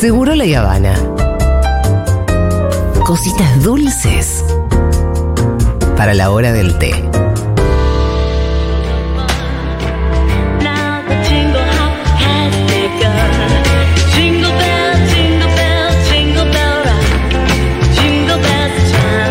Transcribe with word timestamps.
Seguro 0.00 0.36
la 0.36 0.44
Habana. 0.60 0.94
Cositas 3.04 3.62
dulces 3.64 4.44
para 5.96 6.14
la 6.14 6.30
hora 6.30 6.52
del 6.52 6.78
té. 6.78 6.92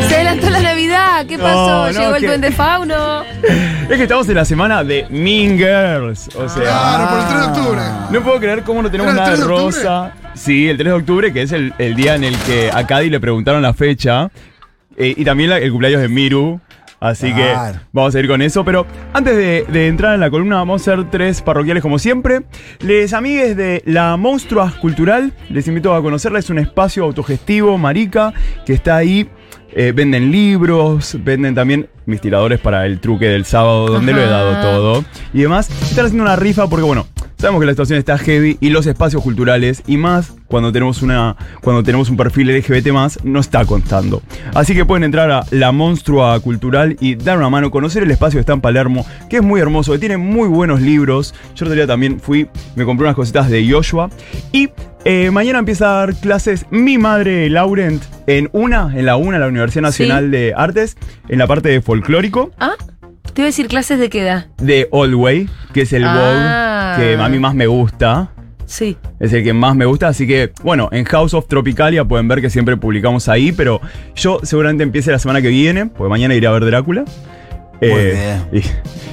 Se 0.07 0.15
adelantó 0.15 0.49
la 0.49 0.61
Navidad. 0.61 1.25
¿Qué 1.27 1.37
pasó? 1.37 1.87
No, 1.87 1.91
no, 1.93 1.99
Llegó 1.99 2.15
el 2.15 2.21
que- 2.21 2.27
duende 2.27 2.51
fauno. 2.51 3.23
Es 3.89 3.95
que 3.95 4.03
estamos 4.03 4.27
en 4.27 4.35
la 4.35 4.43
semana 4.45 4.83
de 4.83 5.05
Mean 5.09 5.57
Girls. 5.57 6.29
O 6.35 6.49
sea, 6.49 6.61
Claro, 6.63 7.09
por 7.09 7.19
el 7.19 7.25
3 7.27 7.39
de 7.39 7.45
octubre. 7.47 7.81
no 8.11 8.21
puedo 8.21 8.39
creer 8.39 8.63
cómo 8.63 8.81
no 8.81 8.91
tenemos 8.91 9.13
¿Era 9.13 9.23
el 9.23 9.29
nada 9.29 9.29
de 9.31 9.35
3 9.37 9.47
de 9.47 9.53
octubre? 9.53 9.83
rosa. 9.83 10.13
Sí, 10.33 10.67
el 10.69 10.77
3 10.77 10.87
de 10.91 10.93
octubre, 10.99 11.33
que 11.33 11.41
es 11.43 11.51
el, 11.53 11.73
el 11.77 11.95
día 11.95 12.15
en 12.15 12.23
el 12.25 12.35
que 12.39 12.69
a 12.73 12.85
Cady 12.85 13.09
le 13.09 13.19
preguntaron 13.21 13.61
la 13.61 13.73
fecha. 13.73 14.29
Eh, 14.97 15.13
y 15.15 15.23
también 15.23 15.49
la- 15.51 15.59
el 15.59 15.69
cumpleaños 15.71 16.01
de 16.01 16.09
Miru. 16.09 16.59
Así 16.99 17.31
Claro. 17.31 17.73
que 17.73 17.79
vamos 17.93 18.15
a 18.15 18.19
ir 18.19 18.27
con 18.27 18.41
eso. 18.41 18.65
Pero 18.65 18.85
antes 19.13 19.35
de, 19.37 19.65
de 19.71 19.87
entrar 19.87 20.15
en 20.15 20.19
la 20.19 20.29
columna, 20.31 20.55
vamos 20.57 20.85
a 20.87 20.91
hacer 20.93 21.09
tres 21.09 21.41
parroquiales 21.41 21.81
como 21.83 21.97
siempre. 21.99 22.41
Les 22.79 23.13
amigues 23.13 23.55
de 23.55 23.83
la 23.85 24.17
Monstrua 24.17 24.73
Cultural, 24.81 25.31
les 25.49 25.67
invito 25.67 25.93
a 25.93 26.01
conocerla. 26.01 26.39
Es 26.39 26.49
un 26.49 26.57
espacio 26.59 27.03
autogestivo, 27.05 27.77
marica, 27.77 28.33
que 28.65 28.73
está 28.73 28.97
ahí. 28.97 29.29
Eh, 29.71 29.93
venden 29.95 30.31
libros, 30.31 31.15
venden 31.23 31.53
también 31.53 31.87
mis 32.07 32.21
tiradores 32.21 32.59
para 32.59 32.85
el 32.87 32.99
truque 32.99 33.25
del 33.25 33.45
sábado, 33.45 33.87
donde 33.87 34.13
lo 34.13 34.21
he 34.21 34.27
dado 34.27 34.61
todo. 34.61 35.05
Y 35.33 35.41
demás, 35.41 35.69
están 35.69 36.05
haciendo 36.05 36.23
una 36.23 36.35
rifa 36.35 36.67
porque, 36.67 36.85
bueno, 36.85 37.05
sabemos 37.37 37.59
que 37.59 37.67
la 37.67 37.73
situación 37.73 37.99
está 37.99 38.17
heavy 38.17 38.57
y 38.59 38.69
los 38.69 38.87
espacios 38.87 39.21
culturales, 39.21 39.83
y 39.85 39.97
más 39.97 40.33
cuando 40.47 40.71
tenemos 40.71 41.01
una 41.01 41.35
cuando 41.61 41.83
tenemos 41.83 42.09
un 42.09 42.17
perfil 42.17 42.57
LGBT 42.57 42.87
no 43.23 43.39
está 43.39 43.65
contando. 43.65 44.21
Así 44.53 44.73
que 44.73 44.85
pueden 44.85 45.03
entrar 45.03 45.29
a 45.29 45.45
La 45.51 45.71
Monstrua 45.71 46.39
Cultural 46.39 46.95
y 46.99 47.15
dar 47.15 47.37
una 47.37 47.49
mano, 47.49 47.69
conocer 47.69 48.03
el 48.03 48.11
espacio 48.11 48.37
que 48.37 48.41
está 48.41 48.53
en 48.53 48.61
Palermo, 48.61 49.05
que 49.29 49.37
es 49.37 49.43
muy 49.43 49.59
hermoso, 49.59 49.91
que 49.91 49.99
tiene 49.99 50.17
muy 50.17 50.47
buenos 50.47 50.81
libros. 50.81 51.33
Yo 51.55 51.65
otro 51.65 51.75
día 51.75 51.85
también 51.85 52.19
fui, 52.19 52.47
me 52.75 52.85
compré 52.85 53.05
unas 53.05 53.15
cositas 53.15 53.49
de 53.49 53.69
Joshua. 53.69 54.09
Y 54.51 54.69
eh, 55.05 55.31
mañana 55.31 55.59
empieza 55.59 55.89
a 55.89 56.05
dar 56.05 56.15
clases 56.15 56.65
mi 56.69 56.97
madre 56.97 57.49
Laurent 57.49 58.03
en 58.25 58.49
una, 58.51 58.91
en 58.93 59.05
la 59.05 59.15
UNA, 59.15 59.39
la 59.39 59.47
Universidad 59.47 59.83
Nacional 59.83 60.31
de 60.31 60.53
Artes, 60.55 60.97
en 61.29 61.39
la 61.39 61.47
parte 61.47 61.69
de 61.69 61.81
folclórico 62.01 62.51
¿Ah? 62.59 62.73
Te 63.33 63.41
iba 63.41 63.45
a 63.45 63.49
decir 63.51 63.67
clases 63.67 63.99
de 63.99 64.09
qué 64.09 64.21
edad. 64.21 64.47
de 64.57 64.87
Old 64.91 65.13
Way, 65.13 65.49
que 65.73 65.81
es 65.81 65.93
el 65.93 66.03
Ah. 66.05 66.95
Que 66.97 67.15
a 67.15 67.29
mí 67.29 67.37
más 67.39 67.53
me 67.53 67.67
gusta. 67.67 68.31
Sí. 68.65 68.97
Es 69.19 69.31
el 69.31 69.43
que 69.43 69.53
más 69.53 69.75
me 69.75 69.85
gusta, 69.85 70.07
así 70.07 70.25
que, 70.25 70.51
bueno, 70.63 70.89
en 70.91 71.05
House 71.05 71.33
of 71.35 71.47
Tropicalia 71.47 72.03
pueden 72.05 72.27
ver 72.27 72.41
que 72.41 72.49
siempre 72.49 72.77
publicamos 72.77 73.29
ahí, 73.29 73.51
pero 73.51 73.79
yo 74.15 74.39
seguramente 74.43 74.83
empiece 74.83 75.11
la 75.11 75.19
semana 75.19 75.41
que 75.41 75.49
viene, 75.49 75.85
porque 75.85 76.09
mañana 76.09 76.33
iré 76.35 76.47
a 76.47 76.51
ver 76.51 76.65
Drácula. 76.65 77.05
Eh, 77.79 78.39
y 78.53 78.61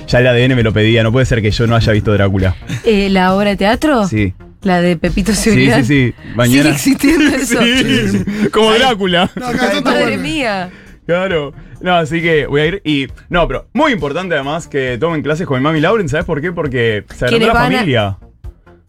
ya 0.09 0.21
el 0.21 0.27
ADN 0.27 0.57
me 0.57 0.63
lo 0.63 0.73
pedía, 0.73 1.03
no 1.03 1.13
puede 1.13 1.27
ser 1.27 1.43
que 1.43 1.51
yo 1.51 1.67
no 1.67 1.77
haya 1.77 1.93
visto 1.93 2.13
Drácula. 2.13 2.57
Eh, 2.85 3.11
¿La 3.11 3.35
obra 3.35 3.51
de 3.51 3.57
teatro? 3.57 4.07
Sí. 4.09 4.33
La 4.63 4.81
de 4.81 4.97
Pepito 4.97 5.33
Sí, 5.33 5.43
Seguridad. 5.51 5.83
sí, 5.83 5.85
sí. 5.85 6.15
Mañana. 6.35 6.77
Sigue 6.79 6.95
existiendo 6.97 7.37
eso. 7.37 7.61
Sí, 7.63 8.49
como 8.51 8.73
Drácula. 8.73 9.31
No, 9.37 9.47
acá 9.49 9.67
está 9.73 9.81
Madre 9.83 10.03
bueno. 10.05 10.23
mía. 10.23 10.71
Claro. 11.07 11.53
No, 11.85 11.97
así 11.97 12.23
que 12.23 12.47
voy 12.47 12.61
a 12.63 12.67
ir 12.67 12.83
y. 12.83 13.09
No, 13.29 13.47
pero 13.47 13.67
muy 13.75 13.93
importante 13.93 14.35
además 14.35 14.67
que 14.67 14.97
tomen 14.99 15.21
clases 15.23 15.47
con 15.47 15.59
mi 15.59 15.63
mami 15.63 15.81
Lauren, 15.81 16.09
¿sabes 16.09 16.25
por 16.25 16.41
qué? 16.41 16.51
Porque 16.51 17.05
se 17.15 17.27
agrandó 17.27 17.29
¿Quiénes 17.29 17.49
la 17.49 17.53
a- 17.53 17.63
familia. 17.63 18.19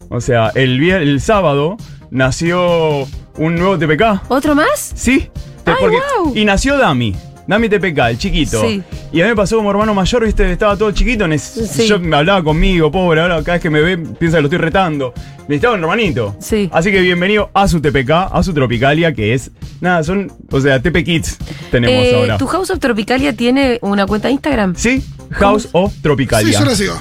O 0.08 0.20
sea, 0.22 0.50
el, 0.54 0.82
el 0.90 1.20
sábado 1.20 1.76
nació 2.10 3.02
un 3.36 3.54
nuevo 3.56 3.78
TPK. 3.78 4.22
¿Otro 4.28 4.54
más? 4.54 4.92
Sí. 4.94 5.28
te- 5.62 5.72
Ay, 5.72 5.76
porque, 5.78 5.96
guau. 6.16 6.32
Y 6.34 6.46
nació 6.46 6.78
Dami. 6.78 7.14
Dami 7.46 7.68
TPK, 7.68 7.98
el 8.10 8.18
chiquito. 8.18 8.60
Sí. 8.60 8.82
Y 9.12 9.20
a 9.20 9.24
mí 9.24 9.30
me 9.30 9.36
pasó 9.36 9.56
como 9.56 9.70
hermano 9.70 9.94
mayor, 9.94 10.24
viste, 10.24 10.50
estaba 10.50 10.76
todo 10.76 10.90
chiquito. 10.90 11.26
Sí. 11.38 11.86
Yo 11.86 12.00
me 12.00 12.16
hablaba 12.16 12.42
conmigo, 12.42 12.90
pobre, 12.90 13.20
ahora 13.20 13.36
cada 13.42 13.52
vez 13.54 13.62
que 13.62 13.70
me 13.70 13.80
ve 13.80 13.96
piensa 13.98 14.38
que 14.38 14.42
lo 14.42 14.46
estoy 14.48 14.58
retando. 14.58 15.14
Necesitaba 15.48 15.74
un 15.74 15.80
hermanito. 15.80 16.34
Sí. 16.40 16.68
Así 16.72 16.90
que 16.90 17.00
bienvenido 17.00 17.50
a 17.54 17.68
su 17.68 17.80
TPK, 17.80 18.10
a 18.32 18.42
su 18.42 18.52
Tropicalia, 18.52 19.14
que 19.14 19.32
es. 19.32 19.52
Nada, 19.80 20.02
son. 20.02 20.32
O 20.50 20.60
sea, 20.60 20.80
TP 20.82 21.04
Kids 21.04 21.38
tenemos 21.70 22.04
Eh, 22.04 22.14
ahora. 22.16 22.36
¿Tu 22.38 22.46
House 22.48 22.70
of 22.70 22.80
Tropicalia 22.80 23.32
tiene 23.36 23.78
una 23.82 24.06
cuenta 24.06 24.26
de 24.26 24.32
Instagram? 24.34 24.74
Sí, 24.76 25.04
House 25.30 25.68
of 25.70 25.92
Sí, 25.92 26.00
Tropicalia. 26.02 26.58
yo 26.58 26.64
la 26.64 26.74
sigo. 26.74 26.94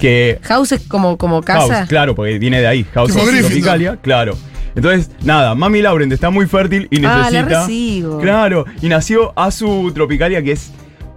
que 0.00 0.38
House 0.44 0.72
es 0.72 0.80
como, 0.88 1.18
como 1.18 1.42
casa. 1.42 1.74
House, 1.80 1.88
claro, 1.88 2.14
porque 2.14 2.38
viene 2.38 2.60
de 2.60 2.66
ahí, 2.68 2.86
House 2.94 3.14
of. 3.14 3.22
Tropicalia, 3.40 3.96
claro. 4.00 4.34
Entonces, 4.74 5.10
nada, 5.22 5.54
Mami 5.54 5.82
Laurent 5.82 6.12
está 6.12 6.30
muy 6.30 6.46
fértil 6.46 6.88
y 6.90 6.98
Ah, 7.04 7.28
la 7.30 7.42
necesita. 7.42 7.60
recibo. 7.66 8.18
Claro, 8.20 8.64
y 8.82 8.88
nació 8.88 9.32
Azu 9.36 9.90
Tropicalia, 9.92 10.42
que 10.42 10.52
es. 10.52 10.70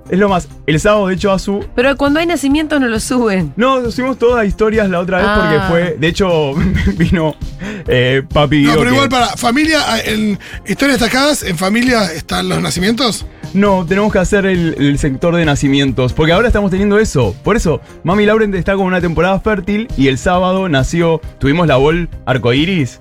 Es 0.10 0.20
lo 0.20 0.28
más. 0.28 0.50
El 0.68 0.78
sábado, 0.80 1.08
de 1.08 1.14
hecho, 1.14 1.32
Azu. 1.32 1.64
Pero 1.74 1.96
cuando 1.96 2.20
hay 2.20 2.26
nacimientos 2.26 2.82
no 2.82 2.88
lo 2.90 3.00
suben. 3.00 3.54
No, 3.56 3.90
subimos 3.92 4.18
todas 4.18 4.46
historias 4.46 4.90
la 4.90 5.00
otra 5.00 5.20
vez 5.20 5.28
Ah. 5.30 5.38
porque 5.40 5.60
fue. 5.70 5.98
De 5.98 6.08
hecho, 6.08 6.54
vino 6.98 7.36
eh, 7.88 8.22
Papi. 8.34 8.64
No, 8.64 8.72
pero 8.74 8.84
que- 8.90 8.96
igual 8.96 9.08
para 9.10 9.28
familia, 9.38 9.80
en 10.04 10.38
historias 10.68 11.00
destacadas, 11.00 11.44
en 11.44 11.58
familia 11.58 12.12
están 12.12 12.50
los 12.50 12.62
nacimientos. 12.62 13.26
No, 13.54 13.86
tenemos 13.86 14.12
que 14.12 14.20
hacer 14.20 14.46
el, 14.46 14.76
el 14.80 14.98
sector 14.98 15.34
de 15.36 15.46
nacimientos. 15.46 16.12
Porque 16.12 16.34
ahora 16.34 16.48
estamos 16.48 16.72
teniendo 16.72 17.00
eso. 17.00 17.34
Por 17.44 17.56
eso, 17.56 17.80
Mami 18.04 18.26
Laurent 18.26 18.54
está 18.56 18.76
con 18.76 18.88
una 18.88 19.00
temporada 19.00 19.40
fértil 19.40 19.88
y 19.98 20.08
el 20.08 20.18
sábado 20.18 20.68
nació. 20.68 21.22
Tuvimos 21.40 21.68
la 21.68 21.78
bol 21.78 22.10
arcoiris. 22.26 23.00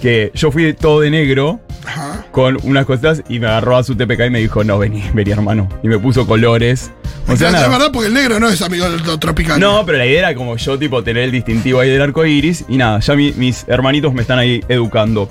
Que 0.00 0.30
yo 0.34 0.50
fui 0.52 0.72
todo 0.74 1.00
de 1.00 1.10
negro 1.10 1.60
Ajá. 1.86 2.26
con 2.30 2.58
unas 2.64 2.84
cosas 2.86 3.22
y 3.28 3.38
me 3.40 3.46
agarró 3.46 3.76
a 3.78 3.82
su 3.82 3.94
TPK 3.96 4.26
y 4.26 4.30
me 4.30 4.40
dijo: 4.40 4.62
No, 4.62 4.78
vení, 4.78 5.02
vení, 5.14 5.30
hermano. 5.30 5.68
Y 5.82 5.88
me 5.88 5.98
puso 5.98 6.26
colores. 6.26 6.90
O 7.28 7.36
sea, 7.36 7.48
es 7.48 7.68
verdad 7.70 7.90
porque 7.92 8.08
el 8.08 8.14
negro 8.14 8.38
no 8.38 8.48
es 8.48 8.60
amigo 8.62 8.88
del 8.88 9.02
tropical. 9.18 9.58
No, 9.58 9.84
pero 9.84 9.98
la 9.98 10.06
idea 10.06 10.18
era 10.28 10.34
como 10.34 10.56
yo, 10.56 10.78
tipo, 10.78 11.02
tener 11.02 11.24
el 11.24 11.32
distintivo 11.32 11.80
ahí 11.80 11.90
del 11.90 12.02
arco 12.02 12.24
iris. 12.24 12.64
Y 12.68 12.76
nada, 12.76 13.00
ya 13.00 13.14
mi- 13.16 13.32
mis 13.32 13.64
hermanitos 13.68 14.12
me 14.14 14.20
están 14.22 14.38
ahí 14.38 14.62
educando. 14.68 15.28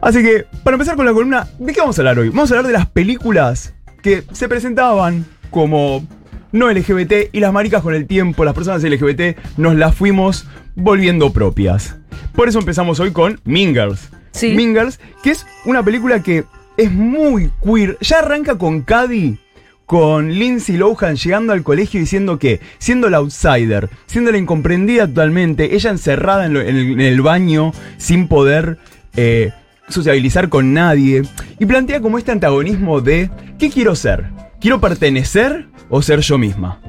Así 0.00 0.22
que, 0.22 0.44
para 0.62 0.74
empezar 0.74 0.96
con 0.96 1.06
la 1.06 1.12
columna, 1.12 1.48
¿de 1.58 1.72
qué 1.72 1.80
vamos 1.80 1.98
a 1.98 2.02
hablar 2.02 2.18
hoy? 2.18 2.28
Vamos 2.28 2.50
a 2.50 2.54
hablar 2.54 2.66
de 2.66 2.74
las 2.78 2.86
películas 2.86 3.72
que 4.02 4.22
se 4.32 4.48
presentaban 4.48 5.24
como 5.50 6.06
no 6.54 6.70
LGBT 6.72 7.28
y 7.32 7.40
las 7.40 7.52
maricas 7.52 7.82
con 7.82 7.94
el 7.94 8.06
tiempo, 8.06 8.44
las 8.44 8.54
personas 8.54 8.82
LGBT, 8.82 9.36
nos 9.58 9.74
las 9.74 9.94
fuimos 9.94 10.46
volviendo 10.76 11.32
propias. 11.32 11.96
Por 12.34 12.48
eso 12.48 12.60
empezamos 12.60 13.00
hoy 13.00 13.10
con 13.10 13.40
Mean 13.44 13.74
Girls. 13.74 14.08
Sí. 14.30 14.54
Mean 14.54 14.72
Girls, 14.74 15.00
que 15.22 15.30
es 15.32 15.44
una 15.64 15.82
película 15.84 16.22
que 16.22 16.44
es 16.76 16.90
muy 16.92 17.50
queer. 17.62 17.98
Ya 18.00 18.20
arranca 18.20 18.56
con 18.56 18.82
Cady, 18.82 19.38
con 19.84 20.32
Lindsay 20.32 20.76
Lohan 20.76 21.16
llegando 21.16 21.52
al 21.52 21.62
colegio 21.62 22.00
diciendo 22.00 22.38
que, 22.38 22.60
siendo 22.78 23.10
la 23.10 23.18
outsider, 23.18 23.90
siendo 24.06 24.32
la 24.32 24.38
incomprendida 24.38 25.06
totalmente, 25.06 25.74
ella 25.74 25.90
encerrada 25.90 26.46
en, 26.46 26.54
lo- 26.54 26.60
en 26.62 26.76
el, 26.76 26.92
en 26.92 27.00
el 27.00 27.20
baño 27.20 27.72
sin 27.98 28.28
poder 28.28 28.78
eh, 29.16 29.50
sociabilizar 29.88 30.48
con 30.48 30.72
nadie, 30.72 31.22
y 31.58 31.66
plantea 31.66 32.00
como 32.00 32.16
este 32.18 32.32
antagonismo 32.32 33.00
de, 33.00 33.28
¿qué 33.58 33.70
quiero 33.70 33.94
ser? 33.94 34.24
¿Quiero 34.64 34.80
pertenecer 34.80 35.66
o 35.90 36.00
ser 36.00 36.20
yo 36.20 36.38
misma? 36.38 36.80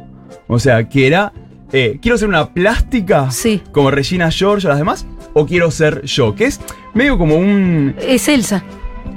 O 0.47 0.59
sea, 0.59 0.88
que 0.88 1.08
era, 1.08 1.34
eh, 1.74 2.00
¿quiero 2.02 2.18
ser 2.18 2.30
una 2.30 2.53
plástica 2.53 3.30
Sí. 3.31 3.62
como 3.74 3.91
Regina 3.91 4.31
George 4.31 4.66
o 4.66 4.69
las 4.69 4.78
demás? 4.80 5.06
¿O 5.34 5.46
quiero 5.46 5.69
ser 5.72 6.02
yo? 6.06 6.35
Que 6.35 6.46
es 6.46 6.62
medio 6.94 7.18
como 7.18 7.35
un... 7.35 7.94
Es 8.00 8.30
Elsa. 8.30 8.64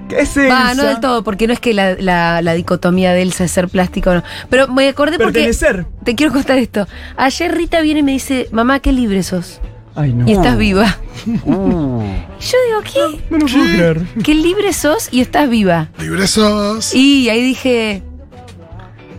¿Qué 0.08 0.22
es 0.22 0.36
Va, 0.36 0.72
Elsa? 0.72 0.74
no 0.74 0.82
del 0.88 0.98
todo, 0.98 1.22
porque 1.22 1.46
no 1.46 1.52
es 1.52 1.60
que 1.60 1.72
la, 1.72 1.94
la- 2.00 2.42
la 2.42 2.54
dicotomía 2.54 3.12
de 3.12 3.22
Elsa 3.22 3.44
es 3.44 3.52
ser 3.52 3.68
plástica 3.68 4.10
o 4.10 4.14
no. 4.16 4.22
Pero 4.50 4.66
me 4.66 4.88
acordé 4.88 5.18
porque. 5.18 5.34
Pertenecer. 5.34 5.86
Te 6.02 6.16
quiero 6.16 6.32
contar 6.32 6.58
esto. 6.58 6.88
Ayer 7.16 7.54
Rita 7.54 7.80
viene 7.80 8.00
y 8.00 8.02
me 8.02 8.10
dice, 8.10 8.48
mamá, 8.50 8.80
qué 8.80 8.90
libre 8.92 9.22
sos. 9.22 9.60
Ay, 9.94 10.12
no. 10.12 10.28
Y 10.28 10.32
estás 10.32 10.58
viva. 10.58 10.96
Y 11.26 11.30
Yo 11.36 12.56
digo, 12.66 12.82
¿qué? 12.82 13.20
No 13.30 13.38
lo 13.38 13.46
puedo 13.46 13.64
creer. 13.66 14.00
Qué 14.24 14.34
libre 14.34 14.72
sos 14.72 15.08
y 15.12 15.20
estás 15.20 15.48
viva. 15.48 15.90
Libresos. 16.00 16.92
Y 16.92 17.28
ahí 17.28 17.42
dije, 17.42 18.02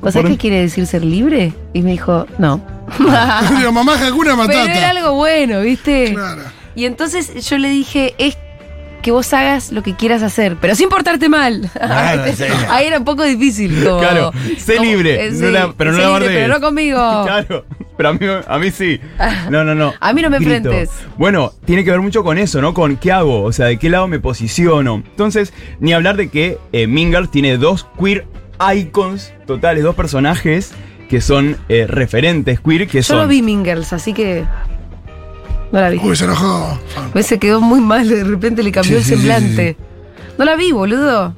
¿vos 0.02 0.14
sabés 0.14 0.32
qué 0.32 0.38
quiere 0.38 0.62
decir 0.62 0.86
ser 0.88 1.04
libre? 1.04 1.54
Y 1.74 1.82
me 1.82 1.92
dijo, 1.92 2.26
no. 2.38 2.62
Digo, 3.58 3.72
mamá, 3.72 3.94
alguna 4.04 4.36
Pero 4.36 4.52
era 4.52 4.64
matata. 4.66 4.90
algo 4.90 5.14
bueno, 5.14 5.62
¿viste? 5.62 6.14
Claro. 6.14 6.42
Y 6.76 6.86
entonces 6.86 7.48
yo 7.48 7.58
le 7.58 7.70
dije, 7.70 8.16
es 8.18 8.38
que 9.02 9.12
vos 9.12 9.32
hagas 9.34 9.72
lo 9.72 9.82
que 9.82 9.96
quieras 9.96 10.24
hacer, 10.24 10.58
pero 10.60 10.76
sin 10.76 10.90
portarte 10.90 11.30
mal. 11.30 11.70
Claro. 11.74 12.24
Ahí 12.70 12.88
era 12.88 12.98
un 13.00 13.06
poco 13.06 13.24
difícil. 13.24 13.84
Como, 13.84 14.00
Claro, 14.00 14.32
sé 14.58 14.76
como- 14.78 14.90
libre, 14.90 15.28
eh, 15.28 15.32
no 15.32 15.50
la- 15.50 15.74
pero 15.78 15.92
no 15.92 15.98
sé 15.98 16.04
la 16.04 16.20
libre. 16.20 16.36
Pero 16.36 16.48
no 16.54 16.62
conmigo. 16.62 16.98
Claro, 17.26 17.66
pero 17.96 18.10
a 18.10 18.14
mí, 18.14 18.20
a 18.48 18.58
mí 18.60 18.72
sí. 18.72 19.00
No, 19.50 19.64
no, 19.64 19.74
no. 19.76 19.94
A 20.00 20.14
mí 20.14 20.22
no 20.22 20.30
me 20.30 20.38
Grito. 20.40 20.54
enfrentes. 20.54 20.90
Bueno, 21.18 21.52
tiene 21.66 21.84
que 21.84 21.92
ver 21.92 22.02
mucho 22.02 22.24
con 22.24 22.38
eso, 22.38 22.62
¿no? 22.62 22.74
Con 22.74 22.98
qué 22.98 23.12
hago, 23.12 23.44
o 23.44 23.52
sea, 23.54 23.68
de 23.68 23.78
qué 23.78 23.90
lado 23.90 24.08
me 24.08 24.20
posiciono. 24.20 24.96
Entonces, 24.96 25.54
ni 25.80 25.94
hablar 25.94 26.16
de 26.18 26.30
que 26.30 26.58
eh, 26.74 26.88
Girls 26.88 27.30
tiene 27.32 27.58
dos 27.58 27.88
queer 28.00 28.26
icons 28.76 29.34
totales, 29.46 29.84
dos 29.84 29.96
personajes 29.96 30.72
que 31.10 31.22
son 31.22 31.58
eh, 31.70 31.88
referentes 31.88 32.60
queer, 32.60 32.88
que 32.88 33.00
Yo 33.00 33.04
son... 33.04 33.18
lo 33.20 33.28
vi 33.28 33.42
así 33.94 34.14
que. 34.14 34.46
No 35.72 35.80
la 35.82 35.90
vi. 35.90 36.00
Uy, 36.02 36.16
se 36.16 36.26
enojó. 36.26 36.80
Pues 37.14 37.26
se 37.26 37.40
quedó 37.40 37.62
muy 37.62 37.80
mal, 37.80 38.08
de 38.08 38.24
repente 38.24 38.64
le 38.64 38.72
cambió 38.72 38.94
Sí, 38.94 38.98
el 38.98 39.04
sí, 39.04 39.10
sí, 39.10 39.16
semblante. 39.18 39.78
No 40.38 40.46
la 40.46 40.56
vi, 40.56 40.72
boludo. 40.72 41.36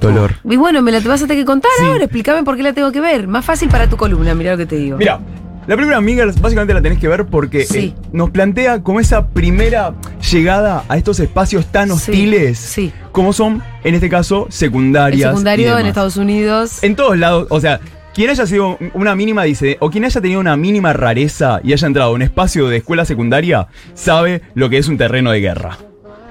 Dolor. 0.00 0.34
Y 0.44 0.56
bueno, 0.56 0.80
me 0.80 0.92
la 0.92 1.00
te 1.00 1.08
vas 1.08 1.22
a 1.22 1.26
tener 1.26 1.42
que 1.42 1.46
contar 1.46 1.70
Sí. 1.78 1.84
ahora, 1.84 2.04
explícame 2.04 2.44
por 2.44 2.56
qué 2.56 2.62
la 2.62 2.72
tengo 2.72 2.92
que 2.92 3.00
ver. 3.00 3.26
Más 3.26 3.44
fácil 3.44 3.68
para 3.68 3.88
tu 3.88 3.96
columna, 3.96 4.34
mira 4.34 4.52
lo 4.52 4.58
que 4.58 4.66
te 4.66 4.76
digo. 4.76 4.96
Mira, 4.96 5.18
la 5.68 5.76
película 5.76 6.00
Mingers 6.00 6.40
básicamente 6.40 6.74
la 6.74 6.82
tenés 6.82 6.98
que 6.98 7.06
ver 7.06 7.26
porque 7.26 7.64
Sí. 7.64 7.94
eh, 7.96 8.08
nos 8.12 8.30
plantea 8.30 8.82
como 8.82 8.98
esa 8.98 9.28
primera 9.28 9.94
llegada 10.32 10.82
a 10.88 10.96
estos 10.96 11.20
espacios 11.20 11.66
tan 11.66 11.90
hostiles, 11.92 12.58
sí. 12.58 12.92
como 13.12 13.32
son, 13.32 13.62
en 13.84 13.94
este 13.94 14.08
caso, 14.08 14.46
el 14.46 14.52
secundarias. 14.52 15.20
y 15.20 15.22
secundario 15.30 15.78
en. 15.78 15.86
Estados 15.86 16.16
Unidos. 16.16 16.82
En 16.82 16.96
todos 16.96 17.16
lados, 17.16 17.46
o 17.50 17.60
sea, 17.60 17.78
quien 18.14 18.30
haya 18.30 18.46
sido 18.46 18.78
una 18.94 19.14
mínima, 19.14 19.44
dice, 19.44 19.76
o 19.80 19.90
quien 19.90 20.04
haya 20.04 20.20
tenido 20.20 20.40
una 20.40 20.56
mínima 20.56 20.92
rareza 20.92 21.60
y 21.62 21.72
haya 21.72 21.86
entrado 21.86 22.10
a 22.10 22.14
un 22.14 22.22
espacio 22.22 22.66
de 22.68 22.78
escuela 22.78 23.04
secundaria, 23.04 23.68
sabe 23.94 24.42
lo 24.54 24.68
que 24.70 24.78
es 24.78 24.88
un 24.88 24.98
terreno 24.98 25.30
de 25.30 25.40
guerra. 25.40 25.78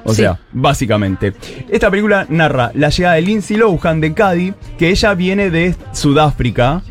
O 0.03 0.11
Sí. 0.13 0.21
sea, 0.23 0.39
básicamente. 0.53 1.33
Esta 1.69 1.89
película 1.91 2.25
narra 2.29 2.71
la 2.73 2.89
llegada 2.89 3.15
de 3.15 3.21
Lindsay 3.21 3.55
Lohan 3.57 4.01
de 4.01 4.13
Cady, 4.13 4.53
que 4.77 4.89
ella 4.89 5.13
viene 5.13 5.49
de 5.49 5.75
Sudáfrica, 5.91 6.81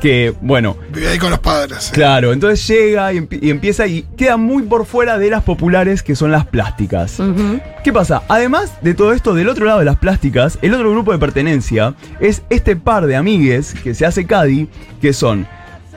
que, 0.00 0.34
bueno, 0.40 0.76
Vive 0.92 1.08
ahí 1.08 1.18
con 1.18 1.30
los 1.30 1.38
padres. 1.40 1.90
claro, 1.92 2.32
entonces 2.32 2.66
llega 2.68 3.12
y, 3.12 3.18
empie- 3.18 3.38
y 3.42 3.50
empieza 3.50 3.86
y 3.86 4.02
queda 4.16 4.36
muy 4.36 4.62
por 4.62 4.86
fuera 4.86 5.18
de 5.18 5.30
las 5.30 5.42
populares 5.42 6.02
que 6.02 6.14
son 6.16 6.30
las 6.32 6.46
plásticas. 6.46 7.18
¿Qué 7.84 7.92
pasa? 7.92 8.22
Además 8.28 8.72
de 8.82 8.94
todo 8.94 9.12
esto, 9.12 9.34
del 9.34 9.48
otro 9.48 9.64
lado 9.66 9.78
de 9.80 9.84
las 9.84 9.96
plásticas, 9.96 10.58
el 10.62 10.74
otro 10.74 10.90
grupo 10.90 11.12
de 11.12 11.18
pertenencia 11.18 11.94
es 12.20 12.42
este 12.50 12.76
par 12.76 13.06
de 13.06 13.16
amigues 13.16 13.74
que 13.82 13.94
se 13.94 14.06
hace 14.06 14.26
Cady, 14.26 14.68
que 15.00 15.12
son 15.12 15.46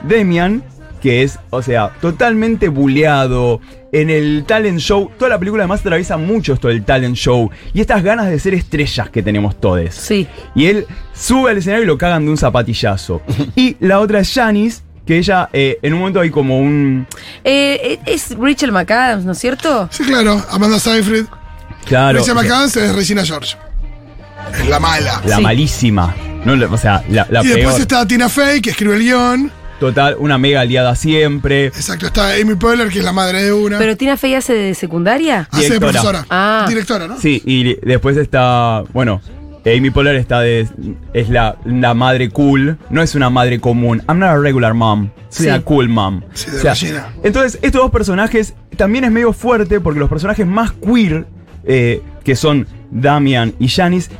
Demian, 0.08 0.62
que 1.02 1.22
es, 1.22 1.38
o 1.50 1.60
sea, 1.62 1.90
totalmente 2.00 2.68
buleado. 2.68 3.60
En 3.94 4.08
el 4.08 4.44
talent 4.46 4.78
show, 4.78 5.10
toda 5.18 5.28
la 5.28 5.38
película 5.38 5.64
además 5.64 5.80
atraviesa 5.80 6.16
mucho 6.16 6.54
esto 6.54 6.68
del 6.68 6.82
talent 6.82 7.14
show 7.14 7.50
y 7.74 7.80
estas 7.82 8.02
ganas 8.02 8.30
de 8.30 8.38
ser 8.38 8.54
estrellas 8.54 9.10
que 9.10 9.22
tenemos 9.22 9.60
todos. 9.60 9.94
Sí. 9.94 10.26
Y 10.54 10.64
él 10.66 10.86
sube 11.12 11.50
al 11.50 11.58
escenario 11.58 11.84
y 11.84 11.86
lo 11.86 11.98
cagan 11.98 12.24
de 12.24 12.30
un 12.30 12.38
zapatillazo. 12.38 13.20
y 13.56 13.76
la 13.80 14.00
otra 14.00 14.20
es 14.20 14.32
Janice, 14.32 14.80
que 15.04 15.18
ella 15.18 15.50
eh, 15.52 15.78
en 15.82 15.92
un 15.92 15.98
momento 15.98 16.20
hay 16.20 16.30
como 16.30 16.58
un. 16.58 17.06
Eh, 17.44 17.98
es 18.06 18.34
Rachel 18.38 18.72
McAdams, 18.72 19.24
¿no 19.26 19.32
es 19.32 19.38
cierto? 19.38 19.88
Sí, 19.90 20.04
claro. 20.04 20.42
Amanda 20.50 20.78
Seyfried. 20.78 21.26
Claro. 21.84 22.20
Rachel 22.20 22.34
McAdams 22.34 22.76
es 22.78 22.94
Regina 22.94 23.24
George. 23.26 23.56
Es 24.58 24.68
la 24.68 24.78
mala. 24.80 25.20
La 25.26 25.36
Sí. 25.36 25.42
malísima. 25.42 26.14
No, 26.46 26.54
o 26.72 26.78
sea, 26.78 27.04
la, 27.10 27.26
la 27.30 27.40
y 27.40 27.48
peor. 27.48 27.56
después 27.56 27.78
está 27.80 28.06
Tina 28.06 28.28
Fey, 28.28 28.60
que 28.62 28.70
escribe 28.70 28.96
el 28.96 29.02
guion. 29.02 29.52
Total, 29.82 30.14
una 30.18 30.38
mega 30.38 30.60
aliada 30.60 30.94
siempre. 30.94 31.66
Exacto, 31.66 32.06
está 32.06 32.34
Amy 32.40 32.54
Poehler, 32.54 32.88
que 32.88 33.00
es 33.00 33.04
la 33.04 33.12
madre 33.12 33.42
de 33.42 33.52
una. 33.52 33.78
¿Pero 33.78 33.96
Tina 33.96 34.16
Fey 34.16 34.34
hace 34.34 34.54
de 34.54 34.74
secundaria? 34.74 35.48
Hace 35.50 35.62
de 35.62 35.68
Directora. 35.78 35.92
profesora. 35.92 36.26
Ah. 36.30 36.66
Directora, 36.68 37.08
¿no? 37.08 37.18
Sí, 37.18 37.42
y 37.44 37.74
después 37.84 38.16
está, 38.16 38.84
bueno, 38.92 39.20
Amy 39.66 39.90
Poehler 39.90 40.14
está 40.16 40.40
de, 40.40 40.68
es 41.12 41.28
la, 41.28 41.56
la 41.64 41.94
madre 41.94 42.30
cool, 42.30 42.78
no 42.90 43.02
es 43.02 43.14
una 43.16 43.28
madre 43.28 43.58
común. 43.60 44.02
I'm 44.08 44.20
not 44.20 44.28
a 44.30 44.38
regular 44.38 44.72
mom, 44.74 45.10
soy 45.30 45.46
Sí. 45.46 45.48
una 45.50 45.62
cool 45.62 45.88
mom. 45.88 46.22
Sí, 46.32 46.50
de 46.52 46.62
Regina. 46.62 47.08
entonces, 47.24 47.58
estos 47.62 47.80
dos 47.82 47.90
personajes 47.90 48.54
también 48.76 49.02
es 49.04 49.10
medio 49.10 49.32
fuerte 49.32 49.80
porque 49.80 49.98
los 49.98 50.08
personajes 50.08 50.46
más 50.46 50.70
queer, 50.72 51.26
eh, 51.64 52.02
que 52.22 52.36
son 52.36 52.68
Damian 52.92 53.54
y 53.58 53.66
Janice, 53.68 54.10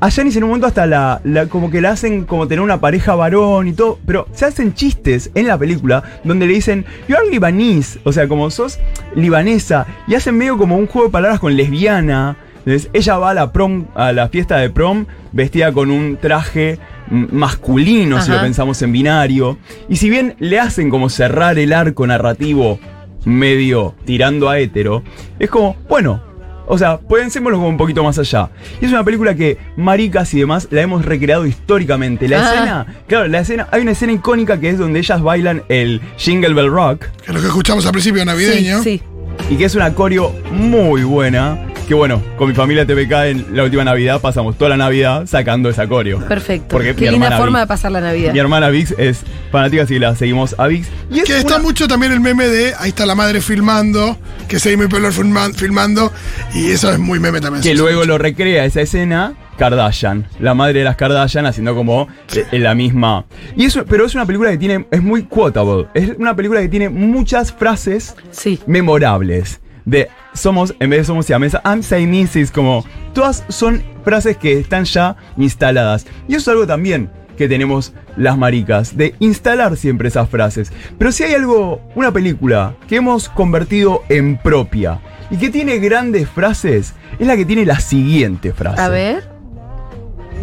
a 0.00 0.10
Janice 0.10 0.38
en 0.38 0.44
un 0.44 0.50
momento 0.50 0.66
hasta 0.66 0.86
la, 0.86 1.20
la- 1.24 1.46
como 1.46 1.70
que 1.70 1.80
la 1.80 1.90
hacen 1.90 2.24
como 2.24 2.48
tener 2.48 2.62
una 2.62 2.80
pareja 2.80 3.14
varón 3.14 3.68
y 3.68 3.72
todo, 3.72 3.98
pero 4.06 4.26
se 4.32 4.46
hacen 4.46 4.72
chistes 4.74 5.30
en 5.34 5.46
la 5.46 5.58
película 5.58 6.02
donde 6.24 6.46
le 6.46 6.54
dicen, 6.54 6.84
you 7.08 7.16
are 7.16 7.28
Libanese, 7.30 8.00
o 8.04 8.12
sea, 8.12 8.26
como 8.26 8.50
sos 8.50 8.78
libanesa, 9.14 9.86
y 10.06 10.14
hacen 10.14 10.36
medio 10.38 10.56
como 10.58 10.76
un 10.76 10.86
juego 10.86 11.08
de 11.08 11.12
palabras 11.12 11.38
con 11.40 11.56
lesbiana. 11.56 12.36
Entonces, 12.64 12.90
ella 12.92 13.16
va 13.18 13.30
a 13.30 13.34
la 13.34 13.52
prom, 13.52 13.86
a 13.94 14.12
la 14.12 14.28
fiesta 14.28 14.58
de 14.58 14.68
prom, 14.70 15.06
vestida 15.32 15.72
con 15.72 15.90
un 15.90 16.18
traje 16.18 16.78
masculino, 17.10 18.20
si 18.22 18.30
lo 18.30 18.36
pensamos 18.42 18.80
en 18.82 18.92
binario. 18.92 19.58
Y 19.88 19.96
si 19.96 20.10
bien 20.10 20.34
le 20.38 20.58
hacen 20.60 20.90
como 20.90 21.08
cerrar 21.08 21.58
el 21.58 21.72
arco 21.72 22.06
narrativo 22.06 22.78
medio 23.24 23.94
tirando 24.04 24.48
a 24.48 24.58
hetero, 24.58 25.02
es 25.38 25.50
como, 25.50 25.76
bueno, 25.88 26.22
o 26.70 26.78
sea, 26.78 26.98
pensémoslo 27.00 27.58
como 27.58 27.68
un 27.68 27.76
poquito 27.76 28.02
más 28.04 28.18
allá. 28.18 28.48
Y 28.80 28.84
es 28.86 28.90
una 28.92 29.04
película 29.04 29.34
que 29.34 29.58
maricas 29.76 30.32
y 30.34 30.38
demás 30.40 30.68
la 30.70 30.80
hemos 30.82 31.04
recreado 31.04 31.44
históricamente. 31.46 32.28
La 32.28 32.38
Ah. 32.40 32.54
escena, 32.54 32.86
claro, 33.06 33.28
la 33.28 33.40
escena, 33.40 33.68
hay 33.72 33.82
una 33.82 33.90
escena 33.90 34.12
icónica 34.12 34.58
que 34.60 34.70
es 34.70 34.78
donde 34.78 35.00
ellas 35.00 35.20
bailan 35.22 35.62
el 35.68 36.00
Jingle 36.16 36.54
Bell 36.54 36.70
Rock 36.70 37.06
Que 37.24 37.26
es 37.30 37.34
lo 37.34 37.40
que 37.40 37.46
escuchamos 37.48 37.84
al 37.86 37.92
principio 37.92 38.24
navideño. 38.24 38.82
Sí, 38.82 38.98
sí. 38.98 39.02
Y 39.48 39.56
que 39.56 39.64
es 39.64 39.74
una 39.74 39.94
coreo 39.94 40.34
muy 40.52 41.02
buena. 41.04 41.66
Que 41.88 41.94
bueno, 41.94 42.22
con 42.38 42.48
mi 42.48 42.54
familia 42.54 42.86
TPK 42.86 43.12
en 43.26 43.46
la 43.56 43.64
última 43.64 43.82
Navidad 43.82 44.20
pasamos 44.20 44.56
toda 44.56 44.70
la 44.70 44.76
Navidad 44.76 45.26
sacando 45.26 45.68
esa 45.68 45.88
coreo. 45.88 46.20
Perfecto. 46.20 46.68
Porque 46.68 46.94
Qué 46.94 47.06
mi 47.06 47.10
linda 47.18 47.36
forma 47.36 47.58
de 47.58 47.66
pasar 47.66 47.90
la 47.90 48.00
Navidad. 48.00 48.32
Mi 48.32 48.38
hermana 48.38 48.68
Vix 48.68 48.94
es 48.96 49.22
fanática, 49.50 49.82
así 49.82 49.94
que 49.94 50.00
la 50.00 50.14
seguimos 50.14 50.54
a 50.56 50.68
Vix. 50.68 50.86
Y 51.10 51.18
es 51.18 51.24
Que 51.24 51.38
está 51.38 51.58
mucho 51.58 51.88
también 51.88 52.12
el 52.12 52.20
meme 52.20 52.46
de 52.46 52.74
ahí 52.78 52.90
está 52.90 53.06
la 53.06 53.16
madre 53.16 53.40
filmando, 53.40 54.16
que 54.46 54.58
Amy 54.72 54.86
Poehler 54.86 55.12
filma- 55.12 55.52
filmando, 55.52 56.12
y 56.54 56.70
eso 56.70 56.92
es 56.92 57.00
muy 57.00 57.18
meme 57.18 57.40
también. 57.40 57.60
que 57.64 57.74
luego 57.74 58.04
lo 58.04 58.18
recrea 58.18 58.64
esa 58.66 58.82
escena 58.82 59.32
Kardashian, 59.60 60.26
la 60.38 60.54
madre 60.54 60.78
de 60.78 60.84
las 60.86 60.96
Kardashian 60.96 61.44
haciendo 61.44 61.74
como 61.74 62.08
eh, 62.34 62.58
la 62.58 62.74
misma. 62.74 63.26
Y 63.54 63.66
eso, 63.66 63.84
pero 63.84 64.06
es 64.06 64.14
una 64.14 64.24
película 64.24 64.50
que 64.50 64.56
tiene 64.56 64.86
es 64.90 65.02
muy 65.02 65.24
quotable, 65.24 65.86
es 65.92 66.16
una 66.18 66.34
película 66.34 66.62
que 66.62 66.68
tiene 66.70 66.88
muchas 66.88 67.52
frases 67.52 68.16
Sí. 68.30 68.58
memorables. 68.66 69.60
De 69.84 70.08
somos, 70.32 70.74
en 70.80 70.88
vez 70.88 71.00
de 71.00 71.04
somos 71.04 71.26
siamesa, 71.26 71.60
I'm 71.64 71.82
Siamese, 71.82 72.46
como 72.54 72.86
todas 73.12 73.44
son 73.48 73.82
frases 74.02 74.38
que 74.38 74.58
están 74.58 74.84
ya 74.84 75.16
instaladas. 75.36 76.06
Y 76.26 76.36
eso 76.36 76.38
es 76.40 76.48
algo 76.48 76.66
también 76.66 77.10
que 77.36 77.46
tenemos 77.46 77.92
las 78.16 78.38
maricas, 78.38 78.96
de 78.96 79.14
instalar 79.18 79.76
siempre 79.76 80.08
esas 80.08 80.28
frases. 80.30 80.72
Pero 80.98 81.12
si 81.12 81.24
hay 81.24 81.34
algo, 81.34 81.82
una 81.94 82.12
película 82.12 82.76
que 82.88 82.96
hemos 82.96 83.28
convertido 83.28 84.02
en 84.08 84.38
propia 84.38 85.00
y 85.30 85.36
que 85.36 85.50
tiene 85.50 85.78
grandes 85.78 86.28
frases, 86.30 86.94
es 87.18 87.26
la 87.26 87.36
que 87.36 87.44
tiene 87.44 87.66
la 87.66 87.78
siguiente 87.80 88.52
frase. 88.54 88.80
A 88.80 88.88
ver. 88.88 89.39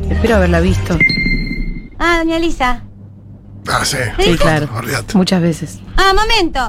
Espero 0.10 0.36
haberla 0.36 0.60
visto. 0.60 0.98
Ah, 2.00 2.18
doña 2.20 2.38
Elisa. 2.38 2.82
Ah, 3.68 3.84
sí. 3.84 3.98
Sí, 4.20 4.38
claro. 4.38 4.70
Olvídate. 4.76 5.18
Muchas 5.18 5.42
veces. 5.42 5.80
Ah, 5.98 6.14
momento. 6.14 6.60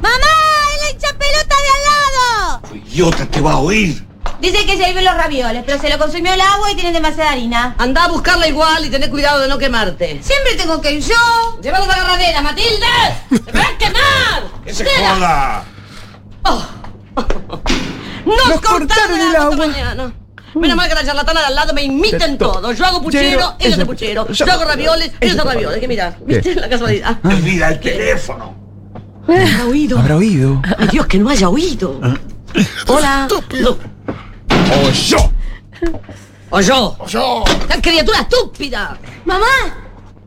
¡Mamá! 0.00 0.32
¡Es 0.74 0.82
la 0.82 0.90
hinchapelota 0.92 1.54
de 1.56 1.70
al 1.74 1.82
lado! 1.90 2.60
idiota 2.86 3.26
te 3.26 3.40
va 3.40 3.52
a 3.52 3.58
oír. 3.58 4.04
Dice 4.40 4.66
que 4.66 4.76
se 4.76 4.90
hirven 4.90 5.04
los 5.04 5.14
ravioles, 5.16 5.62
pero 5.64 5.80
se 5.80 5.88
lo 5.88 5.98
consumió 5.98 6.32
el 6.34 6.40
agua 6.40 6.70
y 6.70 6.74
tiene 6.74 6.92
demasiada 6.92 7.30
harina. 7.32 7.74
Anda 7.78 8.04
a 8.04 8.08
buscarla 8.08 8.46
igual 8.48 8.84
y 8.84 8.90
tené 8.90 9.08
cuidado 9.08 9.40
de 9.40 9.48
no 9.48 9.58
quemarte. 9.58 10.20
Siempre 10.22 10.54
tengo 10.56 10.80
que 10.80 10.92
ir 10.92 11.02
yo. 11.04 11.58
¡Llévalo 11.62 11.84
a 11.84 11.86
la 11.88 11.94
agarradera, 11.94 12.42
Matilde! 12.42 12.86
¡Te 13.30 13.52
vas 13.52 13.68
a 13.68 13.78
quemar! 13.78 14.42
¡Que 14.64 14.74
se 14.74 14.84
joda! 14.84 15.64
¡Nos, 18.26 18.48
Nos 18.48 18.60
cortaron 18.60 19.20
el 19.20 19.26
esta 19.28 19.42
agua. 19.42 19.56
mañana. 19.56 20.12
Menos 20.54 20.76
mal 20.76 20.88
que 20.88 20.94
la 20.94 21.04
charlatana 21.04 21.40
de 21.40 21.46
al 21.46 21.54
lado 21.54 21.74
me 21.74 21.82
imiten 21.82 22.32
De 22.32 22.36
todo. 22.38 22.52
todo. 22.52 22.72
Yo 22.72 22.84
hago 22.86 23.02
puchero, 23.02 23.56
hace 23.58 23.68
ella- 23.68 23.84
puchero. 23.86 24.28
yo- 24.28 24.46
hago 24.52 24.64
ravioles, 24.64 25.08
ella 25.20 25.32
hace 25.32 25.32
ella- 25.42 25.44
ravioles. 25.44 25.78
Que 25.80 25.88
mira, 25.88 26.16
¿viste 26.24 26.54
la 26.54 26.68
casualidad? 26.68 27.18
Olvida 27.24 27.68
el 27.70 27.80
teléfono. 27.80 28.54
¿Habrá 29.26 29.66
oído? 29.66 29.98
Habrá 29.98 30.16
oído. 30.16 30.62
Ay, 30.78 30.88
Dios, 30.92 31.06
que 31.06 31.18
no 31.18 31.28
haya 31.30 31.48
oído. 31.48 32.00
Hola. 32.86 33.26
No. 33.60 33.70
¡O 33.70 34.90
yo! 34.90 35.32
O 36.50 36.60
yo. 36.60 36.96
Yo. 37.08 37.44
¡La 37.68 37.80
criatura 37.80 38.20
estúpida! 38.20 38.96
Mamá. 39.24 39.46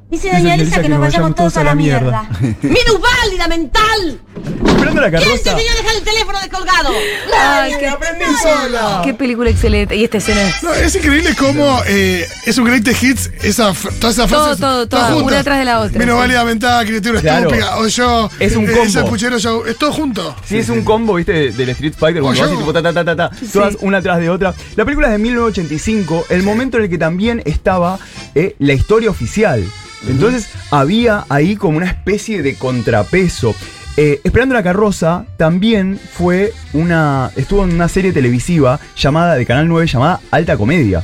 Dice 0.09 0.29
doña 0.31 0.55
Elisa 0.55 0.81
que 0.81 0.87
nos 0.87 0.99
vayamos 1.01 1.35
todos 1.35 1.57
a 1.57 1.63
la 1.65 1.75
mierda. 1.75 2.29
¡Minusválida 2.61 3.47
mental! 3.49 4.19
Esperando 4.65 5.01
la 5.01 5.09
¿Quién 5.09 5.21
te 5.21 5.27
carroza. 5.27 5.51
enseñó 5.51 5.71
a 5.71 5.75
dejar 5.75 5.95
el 5.97 6.03
teléfono 6.03 6.39
descolgado? 6.39 6.89
Ay, 7.37 7.73
qué, 7.77 7.87
aprendí 7.87 8.23
sola. 8.41 9.01
qué 9.03 9.13
película 9.13 9.49
excelente. 9.49 9.97
Y 9.97 10.05
esta 10.05 10.19
escena 10.19 10.41
es. 10.47 10.63
No, 10.63 10.73
es 10.73 10.95
increíble 10.95 11.35
cómo 11.37 11.81
eh, 11.87 12.25
es 12.45 12.57
un 12.57 12.63
greatest 12.65 13.03
hits, 13.03 13.31
esa, 13.43 13.71
f- 13.71 13.89
todas 13.99 14.15
esas 14.17 14.29
Todo, 14.29 14.43
frases. 14.45 14.61
todo, 14.61 14.87
todo, 14.87 15.23
una 15.25 15.43
tras 15.43 15.59
de 15.59 15.65
la 15.65 15.81
otra, 15.81 15.99
Menos 15.99 16.15
sí. 16.15 16.19
válida 16.19 16.43
mental, 16.45 16.85
criatura 16.85 17.19
Claro. 17.19 17.47
estúpida, 17.49 17.77
o 17.79 17.87
yo. 17.87 18.29
Es 18.39 18.55
un 18.55 18.63
eh, 18.63 18.71
combo. 18.71 18.83
Ese 18.85 19.03
puchero 19.03 19.37
yo. 19.39 19.65
Es 19.65 19.77
todo 19.77 19.91
junto. 19.91 20.35
Sí, 20.45 20.57
es 20.59 20.69
un 20.69 20.83
combo, 20.85 21.15
viste, 21.15 21.33
de- 21.33 21.51
del 21.51 21.69
Street 21.69 21.93
Fighter, 21.97 22.21
cuando 22.21 22.41
vas 22.41 22.51
y 22.53 22.55
tipo 22.57 22.71
ta 22.71 22.81
ta 22.81 22.93
ta 22.93 23.03
ta 23.03 23.15
ta, 23.15 23.31
todas 23.51 23.75
una 23.81 24.01
tras 24.01 24.19
de 24.19 24.29
otra. 24.29 24.53
La 24.77 24.85
película 24.85 25.07
es 25.07 25.13
de 25.13 25.19
1985, 25.19 26.27
el 26.29 26.43
momento 26.43 26.77
en 26.77 26.83
el 26.83 26.89
que 26.89 26.97
también 26.97 27.41
estaba 27.45 27.99
eh, 28.35 28.55
la 28.59 28.71
historia 28.73 29.09
oficial. 29.09 29.65
Entonces 30.07 30.49
había 30.71 31.25
ahí 31.29 31.55
como 31.55 31.77
una 31.77 31.87
especie 31.87 32.41
de 32.43 32.55
contrapeso. 32.55 33.55
Eh, 33.97 34.21
Esperando 34.23 34.53
la 34.53 34.61
carroza 34.61 35.25
también 35.37 35.99
fue 36.13 36.53
una. 36.73 37.31
estuvo 37.35 37.63
en 37.63 37.73
una 37.73 37.87
serie 37.89 38.11
televisiva 38.11 38.79
llamada 38.95 39.35
de 39.35 39.45
Canal 39.45 39.67
9 39.67 39.87
llamada 39.87 40.19
Alta 40.29 40.55
Comedia. 40.57 41.03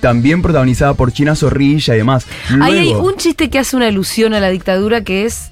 También 0.00 0.40
protagonizada 0.42 0.94
por 0.94 1.12
China 1.12 1.34
Zorrilla 1.34 1.94
y 1.94 1.98
demás. 1.98 2.26
Ahí 2.62 2.78
hay 2.78 2.94
un 2.94 3.16
chiste 3.16 3.50
que 3.50 3.58
hace 3.58 3.76
una 3.76 3.88
alusión 3.88 4.34
a 4.34 4.40
la 4.40 4.50
dictadura 4.50 5.02
que 5.02 5.24
es 5.24 5.48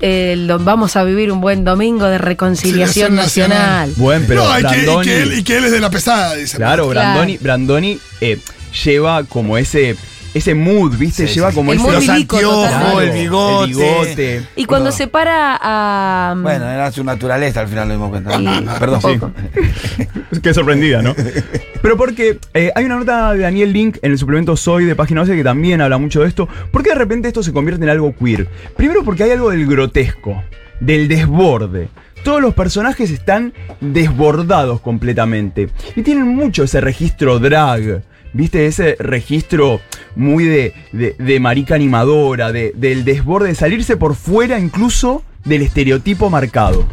el 0.00 0.46
do- 0.46 0.58
vamos 0.58 0.94
a 0.96 1.04
vivir 1.04 1.32
un 1.32 1.40
buen 1.40 1.64
domingo 1.64 2.04
de 2.06 2.18
reconciliación 2.18 3.16
Conciliación 3.16 3.48
nacional. 3.50 3.88
nacional. 3.88 3.92
Bueno, 3.96 4.24
pero 4.28 4.44
no, 4.44 4.58
y 4.60 4.62
que, 4.62 4.68
y 4.68 4.84
Brandoni- 4.86 5.04
que 5.04 5.22
él, 5.22 5.38
y 5.38 5.42
que 5.42 5.56
él 5.56 5.64
es 5.64 5.72
de 5.72 5.80
la 5.80 5.90
pesada, 5.90 6.34
dice. 6.34 6.56
Claro, 6.58 6.90
Claro. 6.90 7.08
Brandoni, 7.10 7.38
Brandoni 7.38 7.98
eh, 8.20 8.38
lleva 8.84 9.24
como 9.24 9.56
ese, 9.56 9.96
ese 10.36 10.54
mood, 10.54 10.96
¿viste? 10.96 11.26
Sí, 11.26 11.34
lleva 11.34 11.50
sí. 11.50 11.54
como 11.56 11.72
El 11.72 11.78
ese. 11.78 11.86
mood 11.86 11.94
Los 11.94 12.06
milico 12.08 12.36
anteojos, 12.36 12.70
total. 12.70 13.02
el 13.02 13.10
bigote. 13.12 13.64
El 13.64 13.68
bigote. 13.76 14.42
Y 14.56 14.64
cuando 14.64 14.92
se 14.92 15.06
para 15.06 15.58
a. 15.60 16.34
Bueno, 16.36 16.68
era 16.70 16.90
su 16.92 17.02
naturaleza 17.04 17.60
al 17.60 17.68
final 17.68 17.88
lo 17.88 17.94
dimos 17.94 18.10
cuenta. 18.10 18.40
Y- 18.40 18.78
Perdón. 18.78 19.00
Sí. 19.02 19.08
poco. 19.18 19.32
Qué 20.42 20.54
sorprendida, 20.54 21.02
¿no? 21.02 21.14
Pero 21.82 21.96
porque 21.96 22.38
eh, 22.54 22.72
hay 22.74 22.84
una 22.84 22.96
nota 22.96 23.32
de 23.32 23.40
Daniel 23.40 23.72
Link 23.72 23.98
en 24.02 24.12
el 24.12 24.18
suplemento 24.18 24.56
Soy 24.56 24.84
de 24.84 24.94
Página 24.96 25.20
12 25.20 25.36
que 25.36 25.44
también 25.44 25.80
habla 25.80 25.98
mucho 25.98 26.20
de 26.22 26.28
esto. 26.28 26.48
¿Por 26.70 26.82
qué 26.82 26.90
de 26.90 26.96
repente 26.96 27.28
esto 27.28 27.42
se 27.42 27.52
convierte 27.52 27.84
en 27.84 27.90
algo 27.90 28.14
queer? 28.16 28.48
Primero 28.76 29.04
porque 29.04 29.24
hay 29.24 29.30
algo 29.32 29.50
del 29.50 29.66
grotesco, 29.66 30.42
del 30.80 31.08
desborde. 31.08 31.88
Todos 32.24 32.40
los 32.42 32.54
personajes 32.54 33.10
están 33.12 33.52
desbordados 33.80 34.80
completamente. 34.80 35.68
Y 35.94 36.02
tienen 36.02 36.26
mucho 36.26 36.64
ese 36.64 36.80
registro 36.80 37.38
drag. 37.38 38.02
¿Viste? 38.36 38.66
Ese 38.66 38.96
registro 38.98 39.80
muy 40.14 40.44
de, 40.44 40.74
de, 40.92 41.16
de 41.18 41.40
marica 41.40 41.74
animadora, 41.74 42.52
de- 42.52 42.72
del 42.76 43.04
desborde, 43.04 43.48
de 43.48 43.54
salirse 43.54 43.96
por 43.96 44.14
fuera 44.14 44.58
incluso 44.58 45.22
del 45.44 45.62
estereotipo 45.62 46.28
marcado. 46.28 46.86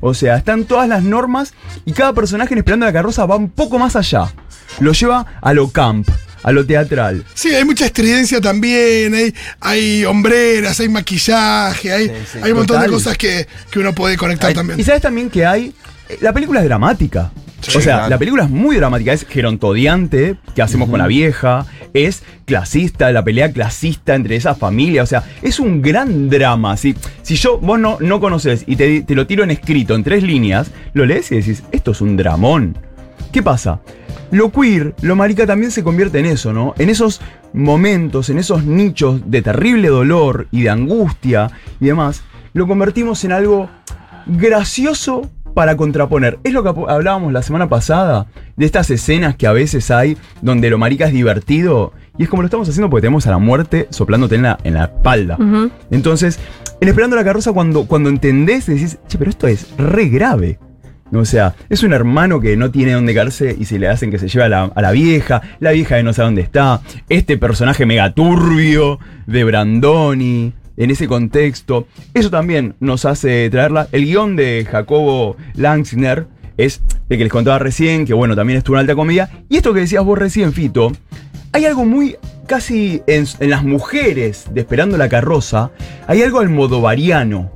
O 0.00 0.14
sea, 0.14 0.36
están 0.36 0.64
todas 0.64 0.88
las 0.88 1.02
normas 1.02 1.54
y 1.84 1.92
cada 1.92 2.12
personaje 2.12 2.54
en 2.54 2.58
Esperando 2.58 2.86
la 2.86 2.92
Carroza 2.92 3.26
va 3.26 3.36
un 3.36 3.50
poco 3.50 3.78
más 3.78 3.96
allá. 3.96 4.32
Lo 4.80 4.92
lleva 4.92 5.26
a 5.40 5.52
lo 5.54 5.70
camp, 5.70 6.08
a 6.42 6.52
lo 6.52 6.64
teatral. 6.66 7.24
Sí, 7.34 7.54
hay 7.54 7.64
mucha 7.64 7.86
estridencia 7.86 8.40
también, 8.40 9.14
hay, 9.14 9.34
hay 9.60 10.04
hombreras, 10.04 10.78
hay 10.80 10.88
maquillaje, 10.88 11.92
hay, 11.92 12.08
Sí, 12.08 12.14
sí. 12.32 12.38
hay 12.42 12.52
un 12.52 12.58
montón 12.58 12.80
de 12.82 12.88
cosas 12.88 13.16
que, 13.18 13.46
que 13.70 13.78
uno 13.78 13.92
puede 13.94 14.16
conectar 14.16 14.48
Hay- 14.50 14.54
también. 14.54 14.78
Y 14.78 14.84
sabes 14.84 15.02
también 15.02 15.30
que 15.30 15.44
hay. 15.46 15.74
eh, 16.08 16.18
La 16.20 16.32
película 16.32 16.60
es 16.60 16.66
dramática. 16.66 17.30
Sí, 17.60 17.76
o 17.76 17.80
sea, 17.80 17.94
claro. 17.94 18.10
la 18.10 18.18
película 18.18 18.44
es 18.44 18.50
muy 18.50 18.76
dramática, 18.76 19.12
es 19.12 19.26
gerontodiante, 19.26 20.36
que 20.54 20.62
hacemos 20.62 20.88
con 20.88 20.98
la 20.98 21.06
vieja, 21.08 21.66
es 21.92 22.22
clasista, 22.44 23.10
la 23.10 23.24
pelea 23.24 23.52
clasista 23.52 24.14
entre 24.14 24.36
esas 24.36 24.56
familias, 24.56 25.04
o 25.04 25.06
sea, 25.06 25.24
es 25.42 25.58
un 25.58 25.82
gran 25.82 26.30
drama. 26.30 26.76
Si, 26.76 26.94
si 27.22 27.34
yo, 27.36 27.58
vos 27.58 27.78
no, 27.78 27.98
no 28.00 28.20
conoces 28.20 28.64
y 28.66 28.76
te, 28.76 29.02
te 29.02 29.14
lo 29.14 29.26
tiro 29.26 29.42
en 29.42 29.50
escrito 29.50 29.94
en 29.94 30.04
tres 30.04 30.22
líneas, 30.22 30.70
lo 30.92 31.04
lees 31.04 31.32
y 31.32 31.36
decís, 31.36 31.64
esto 31.72 31.90
es 31.90 32.00
un 32.00 32.16
dramón. 32.16 32.78
¿Qué 33.32 33.42
pasa? 33.42 33.80
Lo 34.30 34.52
queer, 34.52 34.94
lo 35.02 35.16
marica 35.16 35.46
también 35.46 35.70
se 35.70 35.82
convierte 35.82 36.18
en 36.18 36.26
eso, 36.26 36.52
¿no? 36.52 36.74
En 36.78 36.90
esos 36.90 37.20
momentos, 37.52 38.30
en 38.30 38.38
esos 38.38 38.64
nichos 38.64 39.22
de 39.30 39.42
terrible 39.42 39.88
dolor 39.88 40.48
y 40.50 40.62
de 40.62 40.70
angustia 40.70 41.50
y 41.80 41.86
demás, 41.86 42.22
lo 42.52 42.66
convertimos 42.66 43.24
en 43.24 43.32
algo 43.32 43.68
gracioso 44.26 45.30
para 45.58 45.76
contraponer. 45.76 46.38
Es 46.44 46.52
lo 46.52 46.62
que 46.62 46.68
hablábamos 46.86 47.32
la 47.32 47.42
semana 47.42 47.68
pasada, 47.68 48.28
de 48.56 48.64
estas 48.64 48.88
escenas 48.90 49.34
que 49.34 49.48
a 49.48 49.52
veces 49.52 49.90
hay 49.90 50.16
donde 50.40 50.70
lo 50.70 50.78
marica 50.78 51.06
es 51.06 51.12
divertido, 51.12 51.92
y 52.16 52.22
es 52.22 52.28
como 52.28 52.42
lo 52.42 52.46
estamos 52.46 52.68
haciendo 52.68 52.88
porque 52.88 53.00
tenemos 53.00 53.26
a 53.26 53.32
la 53.32 53.38
muerte 53.38 53.88
soplándote 53.90 54.36
en 54.36 54.42
la, 54.42 54.56
en 54.62 54.74
la 54.74 54.84
espalda. 54.84 55.36
Entonces, 55.90 56.38
en 56.80 56.86
Esperando 56.86 57.16
la 57.16 57.24
Carroza, 57.24 57.52
cuando, 57.52 57.86
cuando 57.88 58.08
entendés, 58.08 58.66
decís, 58.66 58.98
che, 59.08 59.18
pero 59.18 59.32
esto 59.32 59.48
es 59.48 59.76
re 59.76 60.08
grave. 60.08 60.60
O 61.12 61.24
sea, 61.24 61.56
es 61.68 61.82
un 61.82 61.92
hermano 61.92 62.38
que 62.38 62.56
no 62.56 62.70
tiene 62.70 62.92
dónde 62.92 63.12
caerse 63.12 63.56
y 63.58 63.64
se 63.64 63.80
le 63.80 63.88
hacen 63.88 64.12
que 64.12 64.20
se 64.20 64.28
lleve 64.28 64.44
a 64.44 64.48
la, 64.48 64.62
a 64.62 64.80
la 64.80 64.92
vieja, 64.92 65.42
la 65.58 65.72
vieja 65.72 65.96
que 65.96 66.04
no 66.04 66.12
sabe 66.12 66.26
dónde 66.26 66.42
está, 66.42 66.82
este 67.08 67.36
personaje 67.36 67.84
megaturbio 67.84 69.00
de 69.26 69.42
Brandoni, 69.42 70.52
en 70.78 70.90
ese 70.90 71.06
contexto. 71.06 71.86
Eso 72.14 72.30
también 72.30 72.74
nos 72.80 73.04
hace 73.04 73.50
traerla. 73.50 73.88
El 73.92 74.06
guion 74.06 74.36
de 74.36 74.66
Jacobo 74.70 75.36
Langsner 75.54 76.26
es 76.56 76.80
el 77.10 77.18
que 77.18 77.24
les 77.24 77.32
contaba 77.32 77.58
recién, 77.58 78.06
que 78.06 78.14
bueno, 78.14 78.34
también 78.34 78.58
es 78.58 78.68
una 78.68 78.80
alta 78.80 78.94
comedia. 78.94 79.28
Y 79.50 79.56
esto 79.58 79.74
que 79.74 79.80
decías 79.80 80.04
vos 80.04 80.18
recién, 80.18 80.52
Fito, 80.52 80.92
hay 81.52 81.66
algo 81.66 81.84
muy 81.84 82.16
casi 82.46 83.02
en, 83.06 83.26
en 83.40 83.50
las 83.50 83.62
mujeres 83.62 84.46
de 84.52 84.60
Esperando 84.60 84.96
la 84.96 85.08
Carroza, 85.08 85.70
hay 86.06 86.22
algo 86.22 86.40
almodovariano. 86.40 87.52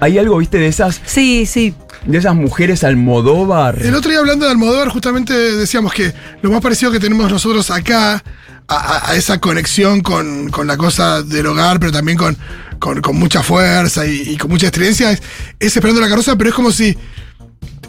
Hay 0.00 0.18
algo, 0.18 0.38
viste, 0.38 0.58
de 0.58 0.66
esas, 0.66 1.00
Sí, 1.04 1.44
sí. 1.46 1.74
de 2.06 2.18
esas 2.18 2.34
mujeres 2.34 2.84
almodóvar. 2.84 3.78
El 3.82 3.94
otro 3.94 4.10
día 4.10 4.20
hablando 4.20 4.46
de 4.46 4.52
Almodóvar, 4.52 4.88
justamente 4.88 5.34
decíamos 5.34 5.92
que 5.92 6.12
lo 6.40 6.50
más 6.50 6.62
parecido 6.62 6.90
que 6.90 6.98
tenemos 7.00 7.30
nosotros 7.30 7.70
acá 7.70 8.22
a, 8.70 9.14
esa 9.16 9.38
conexión 9.40 10.00
con, 10.00 10.48
con 10.50 10.66
la 10.66 10.76
cosa 10.76 11.22
del 11.22 11.46
hogar, 11.46 11.80
pero 11.80 11.92
también 11.92 12.16
con, 12.16 12.36
con, 12.78 13.00
con 13.00 13.16
mucha 13.18 13.42
fuerza 13.42 14.06
y, 14.06 14.22
y 14.30 14.36
con 14.36 14.50
mucha 14.50 14.66
estridencia, 14.66 15.10
es, 15.10 15.22
es 15.58 15.76
Esperando 15.76 16.00
la 16.00 16.08
Carroza, 16.08 16.36
pero 16.36 16.50
es 16.50 16.54
como 16.56 16.70
si. 16.72 16.96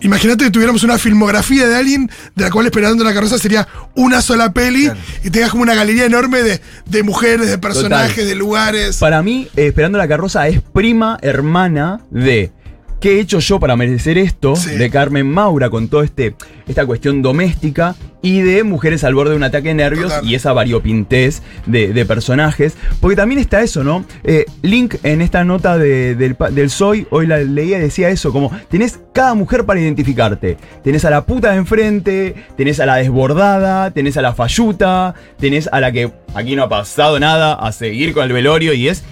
Imagínate 0.04 0.46
que 0.46 0.50
tuviéramos 0.50 0.82
una 0.84 0.98
filmografía 0.98 1.68
de 1.68 1.76
alguien 1.76 2.10
de 2.36 2.44
la 2.46 2.50
cual 2.50 2.66
Esperando 2.66 3.04
la 3.04 3.14
Carroza 3.14 3.38
sería 3.38 3.68
una 3.96 4.22
sola 4.24 4.52
peli 4.52 4.86
Claro. 4.86 5.00
y 5.24 5.30
tengas 5.30 5.52
como 5.52 5.62
una 5.62 5.76
galería 5.76 6.06
enorme 6.06 6.42
de, 6.42 6.60
de 6.88 7.04
mujeres, 7.04 7.48
de 7.50 7.60
personajes, 7.60 8.16
Total. 8.16 8.28
de 8.28 8.36
lugares. 8.36 8.98
Para 8.98 9.22
mí, 9.22 9.48
eh, 9.56 9.68
Esperando 9.68 10.00
la 10.00 10.08
Carroza 10.08 10.48
es 10.48 10.60
prima 10.62 11.20
hermana 11.22 12.02
de 12.10 12.52
¿Qué 13.00 13.18
he 13.18 13.20
hecho 13.20 13.40
yo 13.40 13.60
para 13.60 13.76
merecer 13.76 14.18
esto? 14.20 14.56
Sí. 14.56 14.72
De 14.72 14.90
Carmen 14.92 15.28
Maura 15.28 15.70
con 15.72 15.88
toda 15.88 16.04
este, 16.06 16.36
esta 16.68 16.86
cuestión 16.86 17.22
doméstica 17.24 17.96
y 18.24 18.42
de 18.42 18.64
Mujeres 18.64 19.04
al 19.04 19.16
borde 19.16 19.32
de 19.32 19.38
un 19.38 19.44
ataque 19.44 19.70
de 19.70 19.74
nervios 19.76 20.14
Total. 20.14 20.26
y 20.30 20.36
esa 20.36 20.54
variopintez 20.54 21.42
de, 21.66 21.92
de 21.94 22.06
personajes. 22.06 22.76
Porque 23.00 23.16
también 23.16 23.40
está 23.40 23.62
eso, 23.62 23.84
¿no? 23.84 24.06
Eh, 24.24 24.46
Link 24.62 24.96
en 25.04 25.22
esta 25.22 25.44
nota 25.44 25.78
de- 25.78 26.16
del, 26.16 26.36
del 26.52 26.70
Soy, 26.70 27.08
hoy 27.10 27.26
la 27.28 27.40
leía 27.40 27.78
y 27.78 27.82
decía 27.82 28.10
eso, 28.10 28.32
como 28.32 28.52
tenés 28.70 29.00
cada 29.14 29.34
mujer 29.34 29.66
para 29.66 29.80
identificarte. 29.80 30.58
Tenés 30.84 31.04
a 31.06 31.10
la 31.10 31.26
puta 31.26 31.52
de 31.52 31.58
enfrente, 31.58 32.36
tenés 32.58 32.80
a 32.80 32.86
la 32.86 32.98
desbordada, 32.98 33.92
tenés 33.92 34.18
a 34.18 34.22
la 34.22 34.34
falluta, 34.34 35.16
tenés 35.40 35.68
a 35.72 35.80
la 35.80 35.92
que 35.92 36.12
aquí 36.36 36.56
no 36.56 36.64
ha 36.64 36.70
pasado 36.70 37.20
nada, 37.20 37.54
a 37.54 37.72
seguir 37.72 38.14
con 38.14 38.24
el 38.24 38.34
velorio 38.34 38.74
y 38.74 38.88
es... 38.88 39.04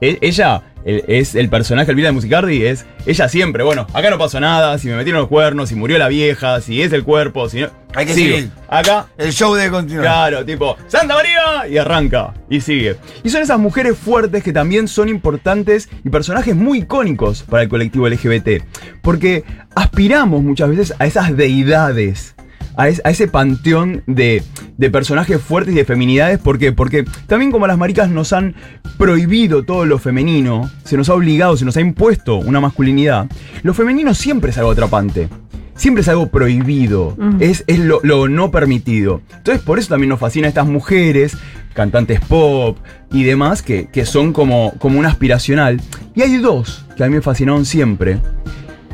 e- 0.00 0.18
Ella 0.20 0.62
el- 0.64 0.67
es 0.84 1.34
el 1.34 1.48
personaje, 1.48 1.90
el 1.90 1.96
vida 1.96 2.08
de 2.08 2.12
Musicardi, 2.12 2.64
es 2.64 2.86
ella 3.06 3.28
siempre, 3.28 3.62
bueno, 3.62 3.86
acá 3.92 4.10
no 4.10 4.18
pasó 4.18 4.40
nada, 4.40 4.78
si 4.78 4.88
me 4.88 4.96
metieron 4.96 5.20
los 5.20 5.28
cuernos, 5.28 5.68
si 5.68 5.74
murió 5.74 5.98
la 5.98 6.08
vieja, 6.08 6.60
si 6.60 6.82
es 6.82 6.92
el 6.92 7.04
cuerpo, 7.04 7.48
si 7.48 7.60
no... 7.60 7.68
Hay 7.94 8.04
que 8.04 8.14
seguir. 8.14 8.50
Acá 8.68 9.06
El 9.16 9.32
show 9.32 9.54
debe 9.54 9.70
continuar. 9.70 10.04
Claro, 10.04 10.44
tipo, 10.44 10.76
¡Santa 10.88 11.14
María! 11.14 11.66
Y 11.68 11.78
arranca, 11.78 12.34
y 12.50 12.60
sigue. 12.60 12.96
Y 13.24 13.30
son 13.30 13.42
esas 13.42 13.58
mujeres 13.58 13.96
fuertes 13.96 14.42
que 14.42 14.52
también 14.52 14.88
son 14.88 15.08
importantes 15.08 15.88
y 16.04 16.10
personajes 16.10 16.54
muy 16.54 16.80
icónicos 16.80 17.42
para 17.42 17.62
el 17.62 17.68
colectivo 17.68 18.08
LGBT. 18.08 18.62
Porque 19.02 19.44
aspiramos 19.74 20.42
muchas 20.42 20.68
veces 20.68 20.94
a 20.98 21.06
esas 21.06 21.36
deidades. 21.36 22.34
A, 22.78 22.88
es- 22.88 23.02
a 23.04 23.10
ese 23.10 23.28
panteón 23.28 24.02
de, 24.06 24.42
de 24.78 24.90
personajes 24.90 25.38
fuertes 25.40 25.74
y 25.74 25.76
de 25.76 25.84
feminidades. 25.84 26.38
¿Por 26.38 26.58
qué? 26.58 26.72
Porque 26.72 27.04
también 27.26 27.50
como 27.52 27.66
las 27.66 27.76
maricas 27.76 28.08
nos 28.08 28.32
han 28.32 28.54
prohibido 28.96 29.64
todo 29.64 29.84
lo 29.84 29.98
femenino, 29.98 30.70
se 30.84 30.96
nos 30.96 31.08
ha 31.10 31.14
obligado, 31.14 31.56
se 31.56 31.64
nos 31.66 31.76
ha 31.76 31.80
impuesto 31.80 32.36
una 32.36 32.60
masculinidad, 32.60 33.26
lo 33.62 33.74
femenino 33.74 34.14
siempre 34.14 34.50
es 34.52 34.58
algo 34.58 34.70
atrapante 34.70 35.28
siempre 35.74 36.00
es 36.00 36.08
algo 36.08 36.26
prohibido, 36.28 37.16
es, 37.38 37.62
es 37.68 37.78
lo, 37.78 38.00
lo 38.02 38.26
no 38.28 38.50
permitido. 38.50 39.22
Entonces 39.36 39.62
por 39.62 39.78
eso 39.78 39.90
también 39.90 40.08
nos 40.08 40.18
fascina 40.18 40.48
estas 40.48 40.66
mujeres, 40.66 41.36
cantantes 41.72 42.18
pop 42.20 42.76
y 43.12 43.22
demás, 43.22 43.62
que, 43.62 43.86
que 43.86 44.04
son 44.04 44.32
como, 44.32 44.72
como 44.80 44.98
un 44.98 45.06
aspiracional. 45.06 45.80
Y 46.16 46.22
hay 46.22 46.38
dos 46.38 46.84
que 46.96 47.04
a 47.04 47.06
mí 47.06 47.14
me 47.14 47.22
fascinaron 47.22 47.64
siempre. 47.64 48.18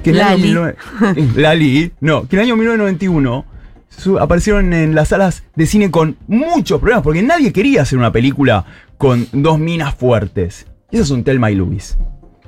Que 0.02 0.10
en 0.10 0.16
el 0.16 0.22
año 0.22 0.30
Lali. 0.36 0.42
19 0.42 0.76
Lali, 1.40 1.92
no, 2.02 2.28
que 2.28 2.36
en 2.36 2.40
el 2.40 2.46
año 2.48 2.56
1991 2.56 3.30
su- 3.30 3.53
aparecieron 4.20 4.72
en 4.72 4.94
las 4.94 5.08
salas 5.08 5.42
de 5.54 5.66
cine 5.66 5.90
con 5.90 6.16
muchos 6.26 6.80
problemas, 6.80 7.02
porque 7.02 7.22
nadie 7.22 7.52
quería 7.52 7.82
hacer 7.82 7.98
una 7.98 8.12
película 8.12 8.64
con 8.98 9.26
dos 9.32 9.58
minas 9.58 9.94
fuertes. 9.94 10.66
Y 10.90 10.96
esas 10.96 11.08
son 11.08 11.24
Telma 11.24 11.50
y 11.50 11.54
Luis 11.56 11.96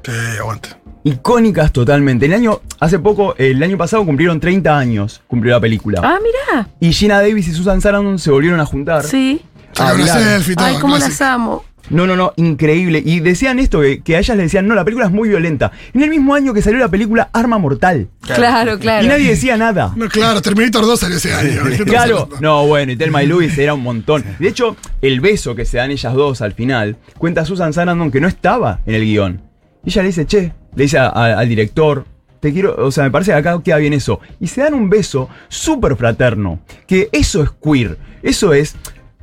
Sí, 0.04 0.12
aguante. 0.40 0.68
icónicas 1.04 1.72
totalmente. 1.72 2.26
El 2.26 2.34
año, 2.34 2.60
hace 2.80 2.98
poco, 2.98 3.34
el 3.38 3.62
año 3.62 3.76
pasado 3.76 4.04
cumplieron 4.06 4.38
30 4.38 4.78
años, 4.78 5.20
cumplió 5.26 5.54
la 5.54 5.60
película. 5.60 6.00
Ah, 6.04 6.18
mirá. 6.22 6.68
Y 6.80 6.92
Gina 6.92 7.20
Davis 7.20 7.48
y 7.48 7.52
Susan 7.52 7.80
Sarandon 7.80 8.18
se 8.18 8.30
volvieron 8.30 8.60
a 8.60 8.66
juntar. 8.66 9.02
Sí. 9.04 9.42
Todo. 9.72 9.86
Ay, 9.88 10.76
cómo 10.80 10.94
clásico. 10.96 10.98
las 10.98 11.20
amo. 11.20 11.64
No, 11.90 12.06
no, 12.06 12.16
no, 12.16 12.32
increíble. 12.36 13.02
Y 13.04 13.20
decían 13.20 13.58
esto, 13.58 13.80
que, 13.80 14.00
que 14.00 14.16
a 14.16 14.18
ellas 14.18 14.36
le 14.36 14.42
decían, 14.44 14.66
no, 14.66 14.74
la 14.74 14.84
película 14.84 15.06
es 15.06 15.12
muy 15.12 15.28
violenta. 15.28 15.70
En 15.94 16.02
el 16.02 16.10
mismo 16.10 16.34
año 16.34 16.52
que 16.52 16.62
salió 16.62 16.78
la 16.78 16.88
película 16.88 17.30
Arma 17.32 17.58
Mortal. 17.58 18.08
Claro, 18.20 18.78
claro. 18.78 19.04
Y 19.04 19.08
nadie 19.08 19.28
decía 19.30 19.56
nada. 19.56 19.92
No, 19.96 20.08
claro, 20.08 20.42
Terminator 20.42 20.84
2 20.84 20.98
salió 21.00 21.16
ese 21.16 21.32
año. 21.32 21.62
¿qué 21.64 21.70
estamos 21.74 21.84
Claro, 21.86 22.28
no, 22.40 22.66
bueno, 22.66 22.92
y 22.92 22.96
Telma 22.96 23.22
y 23.22 23.26
Luis 23.26 23.56
era 23.58 23.74
un 23.74 23.82
montón. 23.82 24.24
De 24.38 24.48
hecho, 24.48 24.76
el 25.00 25.20
beso 25.20 25.54
que 25.54 25.64
se 25.64 25.76
dan 25.78 25.90
ellas 25.90 26.12
dos 26.14 26.42
al 26.42 26.52
final, 26.52 26.96
cuenta 27.18 27.44
Susan 27.44 27.72
Sarandon 27.72 28.10
que 28.10 28.20
no 28.20 28.28
estaba 28.28 28.80
en 28.86 28.94
el 28.94 29.02
guion. 29.04 29.40
Y 29.84 29.90
ella 29.90 30.02
le 30.02 30.08
dice, 30.08 30.26
che, 30.26 30.52
le 30.74 30.82
dice 30.84 30.98
a- 30.98 31.08
a- 31.08 31.38
al 31.38 31.48
director, 31.48 32.04
te 32.40 32.52
quiero, 32.52 32.74
o 32.84 32.90
sea, 32.90 33.04
me 33.04 33.10
parece 33.10 33.30
que 33.30 33.36
acá 33.38 33.60
queda 33.62 33.76
bien 33.78 33.92
eso. 33.92 34.20
Y 34.40 34.48
se 34.48 34.60
dan 34.60 34.74
un 34.74 34.90
beso 34.90 35.28
súper 35.48 35.96
fraterno, 35.96 36.58
que 36.86 37.08
eso 37.12 37.42
es 37.42 37.50
queer, 37.62 37.96
eso 38.22 38.52
es, 38.52 38.74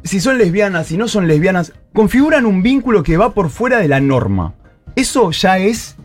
si 0.04 0.20
son 0.20 0.38
lesbianas, 0.38 0.88
si 0.88 0.98
no 0.98 1.08
son 1.08 1.28
lesbianas, 1.28 1.74
configuran 1.94 2.46
un 2.46 2.64
vínculo 2.64 3.04
que 3.04 3.18
va 3.18 3.34
por 3.34 3.50
fuera 3.50 3.80
de 3.80 3.88
la 3.88 4.00
norma. 4.00 4.54
eso 4.96 5.32
ya 5.32 5.58
es 5.58 5.96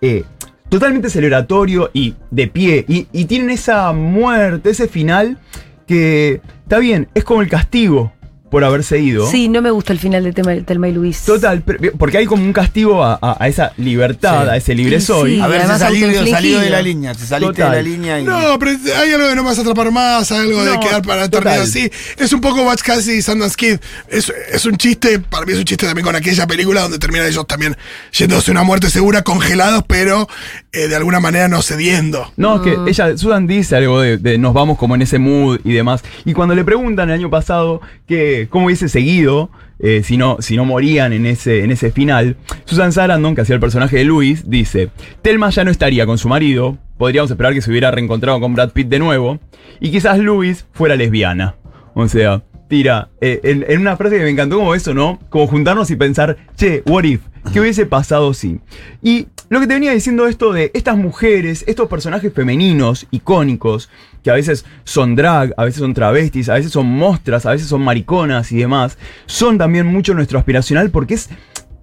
eh, 0.00 0.24
totalmente 0.68 1.10
celebratorio 1.10 1.90
y 1.92 2.14
de 2.30 2.48
pie. 2.48 2.84
Y, 2.88 3.08
y 3.12 3.24
tienen 3.24 3.50
esa 3.50 3.92
muerte, 3.92 4.70
ese 4.70 4.88
final 4.88 5.38
que 5.86 6.40
está 6.62 6.78
bien, 6.78 7.08
es 7.14 7.24
como 7.24 7.42
el 7.42 7.48
castigo 7.48 8.12
por 8.50 8.64
haberse 8.64 8.98
ido. 8.98 9.30
Sí, 9.30 9.48
no 9.48 9.60
me 9.62 9.70
gusta 9.70 9.92
el 9.92 9.98
final 9.98 10.24
de 10.24 10.32
Telma, 10.32 10.88
y 10.88 10.92
Luis. 10.92 11.20
Total, 11.22 11.62
pero- 11.62 11.92
porque 11.98 12.18
hay 12.18 12.26
como 12.26 12.42
un 12.42 12.52
castigo 12.52 13.04
a, 13.04 13.18
a- 13.20 13.36
a 13.38 13.48
esa 13.48 13.72
libertad, 13.76 14.44
Sí. 14.44 14.50
a 14.50 14.56
ese 14.56 14.74
libre 14.74 15.00
soy. 15.00 15.36
sí. 15.36 15.40
A 15.40 15.46
ver, 15.48 15.62
autoinfligido. 15.62 16.26
salí 16.26 16.52
de 16.52 16.70
la 16.70 16.82
línea. 16.82 17.14
Si 17.14 17.26
saliste 17.26 17.54
Total. 17.62 17.70
de 17.72 17.76
la 17.76 17.82
línea 17.82 18.20
y. 18.20 18.24
No, 18.24 18.58
pero 18.58 18.72
hay 18.96 19.12
algo 19.12 19.26
de 19.28 19.34
no 19.36 19.42
me 19.42 19.50
vas 19.50 19.58
a 19.58 19.62
atrapar 19.62 19.90
más, 19.90 20.30
hay 20.32 20.40
algo 20.40 20.64
de 20.64 20.78
quedar 20.80 21.02
para 21.02 21.24
eternidad 21.24 21.60
así. 21.62 21.90
Es 22.16 22.32
un 22.32 22.40
poco 22.40 22.62
Watch 22.62 22.82
Cassie 22.82 23.16
y 23.16 23.22
Sundance 23.22 23.56
Kid. 23.56 23.78
Es, 24.08 24.32
es 24.52 24.64
un 24.66 24.76
chiste, 24.76 25.18
para 25.18 25.44
mí 25.46 25.52
es 25.52 25.58
un 25.58 25.64
chiste 25.64 25.86
también 25.86 26.04
con 26.04 26.16
aquella 26.16 26.46
película 26.46 26.82
donde 26.82 26.98
terminan 26.98 27.26
ellos 27.26 27.46
también 27.46 27.76
yéndose 28.12 28.50
a 28.50 28.52
una 28.52 28.62
muerte 28.62 28.90
segura, 28.90 29.22
congelados, 29.22 29.84
pero 29.86 30.28
eh, 30.72 30.88
de 30.88 30.96
alguna 30.96 31.20
manera 31.20 31.48
no 31.48 31.62
cediendo. 31.62 32.32
No, 32.36 32.56
es 32.56 32.62
que 32.62 32.90
ella, 32.90 33.16
Susan 33.16 33.46
dice 33.46 33.76
algo 33.76 34.00
de, 34.00 34.16
de 34.18 34.38
nos 34.38 34.54
vamos 34.54 34.78
como 34.78 34.94
en 34.94 35.02
ese 35.02 35.18
mood 35.18 35.60
y 35.64 35.72
demás. 35.72 36.02
Y 36.24 36.32
cuando 36.32 36.54
le 36.54 36.64
preguntan 36.64 37.08
el 37.10 37.14
año 37.16 37.30
pasado 37.30 37.80
que 38.06 38.37
cómo 38.46 38.66
hubiese 38.66 38.88
seguido 38.88 39.50
eh, 39.80 40.02
si, 40.02 40.16
no, 40.16 40.38
si 40.40 40.56
no 40.56 40.64
morían 40.64 41.12
en 41.12 41.26
ese, 41.26 41.62
en 41.62 41.70
ese 41.70 41.90
final, 41.92 42.36
Susan 42.64 42.92
Sarandon, 42.92 43.34
que 43.34 43.42
hacía 43.42 43.54
el 43.54 43.60
personaje 43.60 43.96
de 43.98 44.04
Luis, 44.04 44.48
dice, 44.50 44.90
Telma 45.22 45.50
ya 45.50 45.64
no 45.64 45.70
estaría 45.70 46.04
con 46.04 46.18
su 46.18 46.28
marido, 46.28 46.78
podríamos 46.96 47.30
esperar 47.30 47.54
que 47.54 47.62
se 47.62 47.70
hubiera 47.70 47.90
reencontrado 47.90 48.40
con 48.40 48.54
Brad 48.54 48.70
Pitt 48.70 48.88
de 48.88 48.98
nuevo, 48.98 49.38
y 49.80 49.90
quizás 49.90 50.18
Luis 50.18 50.66
fuera 50.72 50.96
lesbiana. 50.96 51.54
O 51.94 52.08
sea, 52.08 52.42
tira, 52.68 53.10
eh, 53.20 53.40
en, 53.44 53.64
en 53.68 53.80
una 53.80 53.96
frase 53.96 54.18
que 54.18 54.24
me 54.24 54.30
encantó 54.30 54.58
como 54.58 54.74
eso, 54.74 54.94
¿no? 54.94 55.20
Como 55.30 55.46
juntarnos 55.46 55.90
y 55.90 55.96
pensar, 55.96 56.36
che, 56.56 56.82
what 56.86 57.04
if? 57.04 57.20
¿Qué 57.52 57.60
hubiese 57.60 57.86
pasado 57.86 58.34
si? 58.34 58.60
Y 59.02 59.28
lo 59.50 59.60
que 59.60 59.66
te 59.66 59.74
venía 59.74 59.92
diciendo 59.92 60.26
esto 60.26 60.52
de 60.52 60.70
estas 60.74 60.96
mujeres, 60.96 61.64
estos 61.66 61.88
personajes 61.88 62.32
femeninos, 62.32 63.06
icónicos, 63.10 63.88
que 64.22 64.30
a 64.30 64.34
veces 64.34 64.66
son 64.84 65.16
drag, 65.16 65.54
a 65.56 65.64
veces 65.64 65.80
son 65.80 65.94
travestis, 65.94 66.48
a 66.50 66.54
veces 66.54 66.72
son 66.72 66.86
mostras, 66.86 67.46
a 67.46 67.52
veces 67.52 67.68
son 67.68 67.82
mariconas 67.82 68.52
y 68.52 68.58
demás, 68.58 68.98
son 69.26 69.56
también 69.56 69.86
mucho 69.86 70.12
nuestro 70.12 70.38
aspiracional 70.38 70.90
porque 70.90 71.14
es 71.14 71.30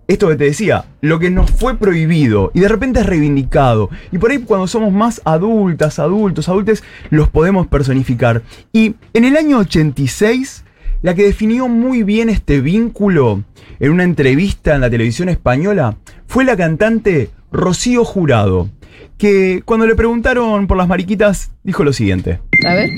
esto 0.08 0.28
que 0.28 0.36
te 0.36 0.44
decía, 0.44 0.86
lo 1.02 1.18
que 1.18 1.32
nos 1.32 1.50
fue 1.50 1.78
prohibido 1.78 2.52
y 2.54 2.60
de 2.60 2.68
repente 2.68 3.00
es 3.00 3.08
reivindicado. 3.08 3.90
Y 4.12 4.20
por 4.20 4.30
ahí 4.30 4.38
cuando 4.38 4.68
somos 4.68 4.94
más 4.94 5.20
adultas, 5.26 5.98
adultos, 5.98 6.48
adultes, 6.48 6.84
los 7.10 7.30
podemos 7.30 7.66
personificar. 7.66 8.44
Y 8.72 8.94
en 9.14 9.26
el 9.26 9.36
año 9.36 9.58
86, 9.58 10.64
la 11.02 11.16
que 11.16 11.24
definió 11.24 11.68
muy 11.68 12.04
bien 12.04 12.30
este 12.30 12.62
vínculo 12.62 13.44
en 13.80 13.92
una 13.92 14.04
entrevista 14.04 14.76
en 14.76 14.82
la 14.82 14.90
televisión 14.90 15.30
española 15.30 15.98
fue 16.28 16.46
la 16.46 16.56
cantante 16.56 17.32
Rocío 17.56 18.04
Jurado, 18.06 18.70
que 19.18 19.62
cuando 19.66 19.88
le 19.88 19.96
preguntaron 19.96 20.68
por 20.68 20.78
las 20.78 20.88
mariquitas 20.88 21.52
dijo 21.64 21.84
lo 21.84 21.94
siguiente. 21.94 22.40
A 22.68 22.74
ver. 22.74 22.90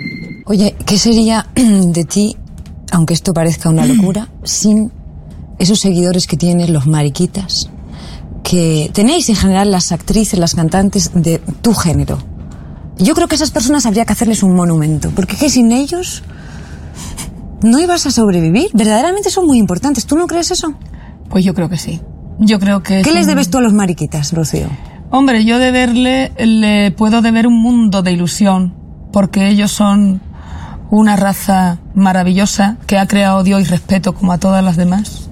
Oye, 0.46 0.76
¿qué 0.86 0.98
sería 0.98 1.48
de 1.56 2.04
ti, 2.06 2.36
aunque 2.92 3.14
esto 3.14 3.34
parezca 3.34 3.70
una 3.70 3.86
locura, 3.86 4.30
sin 4.44 4.92
esos 5.60 5.80
seguidores 5.80 6.28
que 6.28 6.38
tienen 6.38 6.74
los 6.74 6.88
mariquitas, 6.88 7.70
que 8.44 8.90
tenéis 8.94 9.30
en 9.30 9.36
general 9.36 9.72
las 9.72 9.92
actrices, 9.92 10.40
las 10.40 10.56
cantantes 10.56 11.12
de 11.14 11.40
tu 11.62 11.74
género? 11.74 12.18
Yo 12.98 13.14
creo 13.14 13.28
que 13.28 13.36
a 13.36 13.38
esas 13.38 13.52
personas 13.52 13.86
habría 13.86 14.06
que 14.06 14.14
hacerles 14.14 14.42
un 14.42 14.56
monumento, 14.56 15.12
porque 15.16 15.34
es 15.34 15.40
que 15.40 15.50
sin 15.50 15.72
ellos 15.72 16.24
no 17.62 17.80
ibas 17.80 18.06
a 18.08 18.12
sobrevivir. 18.12 18.70
Verdaderamente 18.74 19.30
son 19.30 19.46
muy 19.46 19.60
importantes. 19.60 20.06
¿Tú 20.06 20.18
no 20.18 20.26
crees 20.26 20.50
eso? 20.50 20.74
Pues 21.30 21.46
yo 21.46 21.54
creo 21.54 21.70
que 21.70 21.78
sí. 21.78 22.02
Yo 22.40 22.60
creo 22.60 22.84
que. 22.84 23.02
¿Qué 23.02 23.10
es 23.10 23.16
les 23.16 23.24
un- 23.24 23.30
debes 23.30 23.50
tú 23.50 23.58
a 23.58 23.62
los 23.62 23.74
mariquitas, 23.74 24.34
Rocío? 24.34 24.68
Hombre, 25.10 25.46
yo 25.46 25.58
deberle, 25.60 26.32
le 26.38 26.92
puedo 26.92 27.22
deber 27.22 27.48
un 27.48 27.62
mundo 27.62 28.02
de 28.04 28.12
ilusión, 28.12 28.74
porque 29.12 29.48
ellos 29.48 29.72
son 29.72 30.22
una 30.90 31.16
raza 31.16 31.80
maravillosa 31.96 32.78
que 32.88 32.98
ha 32.98 33.08
creado 33.08 33.44
Dios 33.44 33.62
y 33.62 33.66
respeto 33.66 34.14
como 34.14 34.34
a 34.34 34.38
todas 34.38 34.64
las 34.64 34.76
demás. 34.78 35.30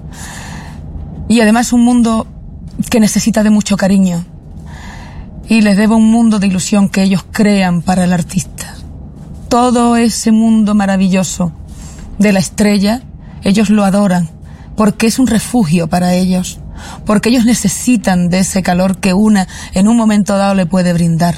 Y 1.28 1.40
además 1.40 1.72
un 1.72 1.82
mundo 1.84 2.26
que 2.90 3.00
necesita 3.00 3.42
de 3.42 3.50
mucho 3.50 3.76
cariño. 3.76 4.24
Y 5.48 5.60
les 5.60 5.76
debo 5.76 5.96
un 5.96 6.10
mundo 6.10 6.38
de 6.38 6.46
ilusión 6.48 6.88
que 6.88 7.02
ellos 7.02 7.24
crean 7.30 7.82
para 7.82 8.04
el 8.04 8.12
artista. 8.12 8.74
Todo 9.48 9.96
ese 9.96 10.32
mundo 10.32 10.74
maravilloso 10.74 11.52
de 12.18 12.32
la 12.32 12.40
estrella, 12.40 13.02
ellos 13.44 13.70
lo 13.70 13.84
adoran, 13.84 14.28
porque 14.76 15.06
es 15.06 15.18
un 15.18 15.26
refugio 15.26 15.86
para 15.86 16.14
ellos, 16.14 16.58
porque 17.04 17.28
ellos 17.28 17.44
necesitan 17.44 18.28
de 18.28 18.40
ese 18.40 18.62
calor 18.62 18.98
que 18.98 19.14
una 19.14 19.46
en 19.74 19.88
un 19.88 19.96
momento 19.96 20.36
dado 20.36 20.54
le 20.54 20.66
puede 20.66 20.92
brindar. 20.92 21.36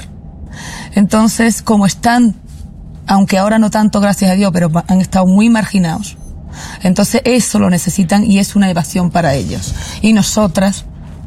Entonces, 0.95 1.61
como 1.61 1.85
están, 1.85 2.35
aunque 3.07 3.37
ahora 3.37 3.59
no 3.59 3.69
tanto, 3.69 4.01
gracias 4.01 4.31
a 4.31 4.35
Dios, 4.35 4.51
pero 4.53 4.71
han 4.87 5.01
estado 5.01 5.25
muy 5.25 5.49
marginados, 5.49 6.17
entonces 6.81 7.21
eso 7.25 7.59
lo 7.59 7.69
necesitan 7.69 8.23
y 8.23 8.39
es 8.39 8.55
una 8.55 8.69
evasión 8.69 9.11
para 9.11 9.33
ellos. 9.35 9.73
Y 10.01 10.13
nosotras 10.13 10.85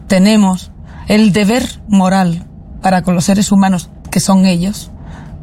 tenemos 0.08 0.72
el 1.08 1.32
deber 1.32 1.66
moral 1.88 2.46
para 2.80 3.02
con 3.02 3.14
los 3.14 3.24
seres 3.24 3.52
humanos 3.52 3.90
que 4.10 4.20
son 4.20 4.44
ellos, 4.44 4.90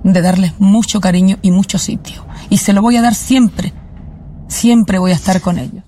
de 0.03 0.21
darles 0.21 0.53
mucho 0.59 1.01
cariño 1.01 1.37
y 1.41 1.51
mucho 1.51 1.79
sitio. 1.79 2.25
Y 2.49 2.57
se 2.57 2.73
lo 2.73 2.81
voy 2.81 2.97
a 2.97 3.01
dar 3.01 3.15
siempre. 3.15 3.73
Siempre 4.47 4.97
voy 4.97 5.11
a 5.11 5.15
estar 5.15 5.41
con 5.41 5.59
ellos. 5.59 5.83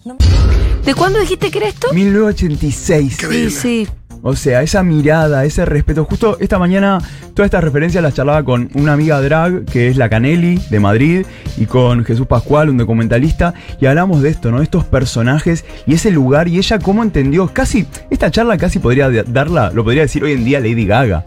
¿De 0.86 0.96
cuándo 0.96 1.20
dijiste 1.20 1.52
que 1.52 1.60
era 1.60 1.68
esto? 1.68 1.94
1986. 1.94 3.18
Sí, 3.30 3.50
sí. 3.50 3.88
O 4.24 4.36
sea, 4.36 4.62
esa 4.62 4.84
mirada, 4.84 5.46
ese 5.46 5.66
respeto. 5.66 6.06
Justo 6.06 6.38
esta 6.40 6.60
mañana, 6.60 7.00
todas 7.34 7.48
estas 7.48 7.64
referencias 7.64 8.04
las 8.04 8.14
charlaba 8.14 8.44
con 8.44 8.70
una 8.76 8.94
amiga 8.94 9.20
drag, 9.20 9.66
que 9.66 9.88
es 9.88 9.98
la 9.98 10.10
Canelli, 10.10 10.62
de 10.70 10.80
Madrid, 10.80 11.26
y 11.58 11.66
con 11.66 12.06
Jesús 12.06 12.28
Pascual, 12.28 12.70
un 12.70 12.78
documentalista, 12.78 13.54
y 13.80 13.88
hablamos 13.88 14.22
de 14.22 14.30
esto, 14.30 14.52
¿no? 14.52 14.58
De 14.58 14.64
estos 14.64 14.86
personajes 14.86 15.66
y 15.88 15.96
ese 15.96 16.12
lugar, 16.12 16.48
y 16.48 16.58
ella 16.58 16.78
cómo 16.78 17.02
entendió, 17.02 17.48
casi, 17.48 17.88
esta 18.12 18.30
charla 18.30 18.58
casi 18.58 18.78
podría 18.78 19.10
darla, 19.10 19.72
lo 19.72 19.84
podría 19.84 20.04
decir 20.04 20.24
hoy 20.24 20.34
en 20.34 20.46
día 20.46 20.60
Lady 20.60 20.86
Gaga. 20.86 21.24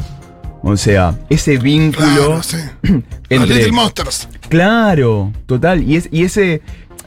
O 0.67 0.79
sea, 0.79 1.14
ese 1.29 1.59
vínculo 1.59 2.07
Claro, 2.07 2.43
sí. 2.43 2.57
Entre... 3.29 3.55
Little 3.55 3.73
Monsters. 3.73 4.29
Claro, 4.49 5.31
total. 5.45 5.83
Y, 5.83 5.97
es, 5.97 6.09
y 6.11 6.25
ese, 6.25 6.62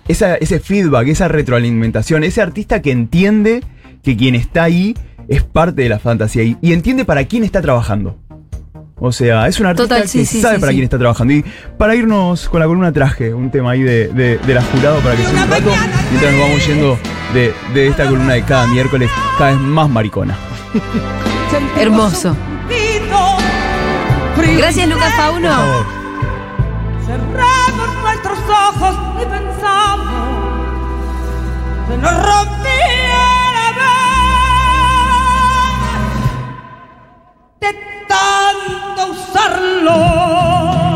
esa- 0.07 0.35
ese 0.35 0.59
feedback, 0.59 1.07
esa 1.07 1.27
retroalimentación, 1.27 2.23
ese 2.23 2.41
artista 2.41 2.81
que 2.81 2.91
entiende 2.91 3.63
que 4.03 4.15
quien 4.17 4.35
está 4.35 4.63
ahí 4.63 4.95
es 5.27 5.43
parte 5.43 5.81
de 5.83 5.89
la 5.89 5.99
fantasía 5.99 6.43
y, 6.43 6.57
y 6.61 6.73
entiende 6.73 7.03
para 7.05 7.25
quién 7.25 7.43
está 7.43 7.61
trabajando. 7.61 8.17
O 8.99 9.11
sea, 9.11 9.47
es 9.47 9.59
un 9.59 9.67
artista 9.67 9.95
Total, 9.95 10.07
sí, 10.07 10.19
que 10.19 10.25
sí, 10.25 10.41
sabe 10.41 10.55
sí, 10.55 10.59
para 10.61 10.71
sí. 10.71 10.75
quién 10.77 10.83
está 10.85 10.97
trabajando. 10.97 11.31
Y 11.33 11.45
para 11.77 11.93
irnos 11.95 12.49
con 12.49 12.59
la 12.61 12.65
columna 12.65 12.91
traje 12.91 13.31
un 13.33 13.51
tema 13.51 13.71
ahí 13.71 13.83
de, 13.83 14.07
de, 14.07 14.37
de 14.39 14.53
la 14.55 14.63
jurado 14.63 14.99
para 15.01 15.15
que 15.15 15.23
sea 15.23 15.43
un 15.43 15.49
rato, 15.51 15.71
mientras 16.09 16.33
nos 16.33 16.41
vamos 16.41 16.67
yendo 16.67 16.99
de, 17.33 17.53
de 17.75 17.87
esta 17.87 18.05
columna 18.05 18.33
de 18.33 18.41
cada 18.43 18.65
miércoles, 18.67 19.11
cada 19.37 19.51
vez 19.51 19.59
más 19.59 19.87
maricona. 19.89 20.35
Hermoso. 21.79 22.35
Gracias, 24.57 24.87
Lucas 24.87 25.13
Fauno. 25.15 25.49
Cerramos 27.05 28.01
nuestros 28.01 28.39
ojos 28.49 28.95
y 29.21 29.25
pensamos 29.57 30.27
que 31.87 31.97
nos 31.97 32.13
rompía 32.13 33.25
la 33.57 33.67
rompiera 33.79 35.17
de 37.61 37.73
tanto 38.07 39.01
usarlo. 39.11 40.86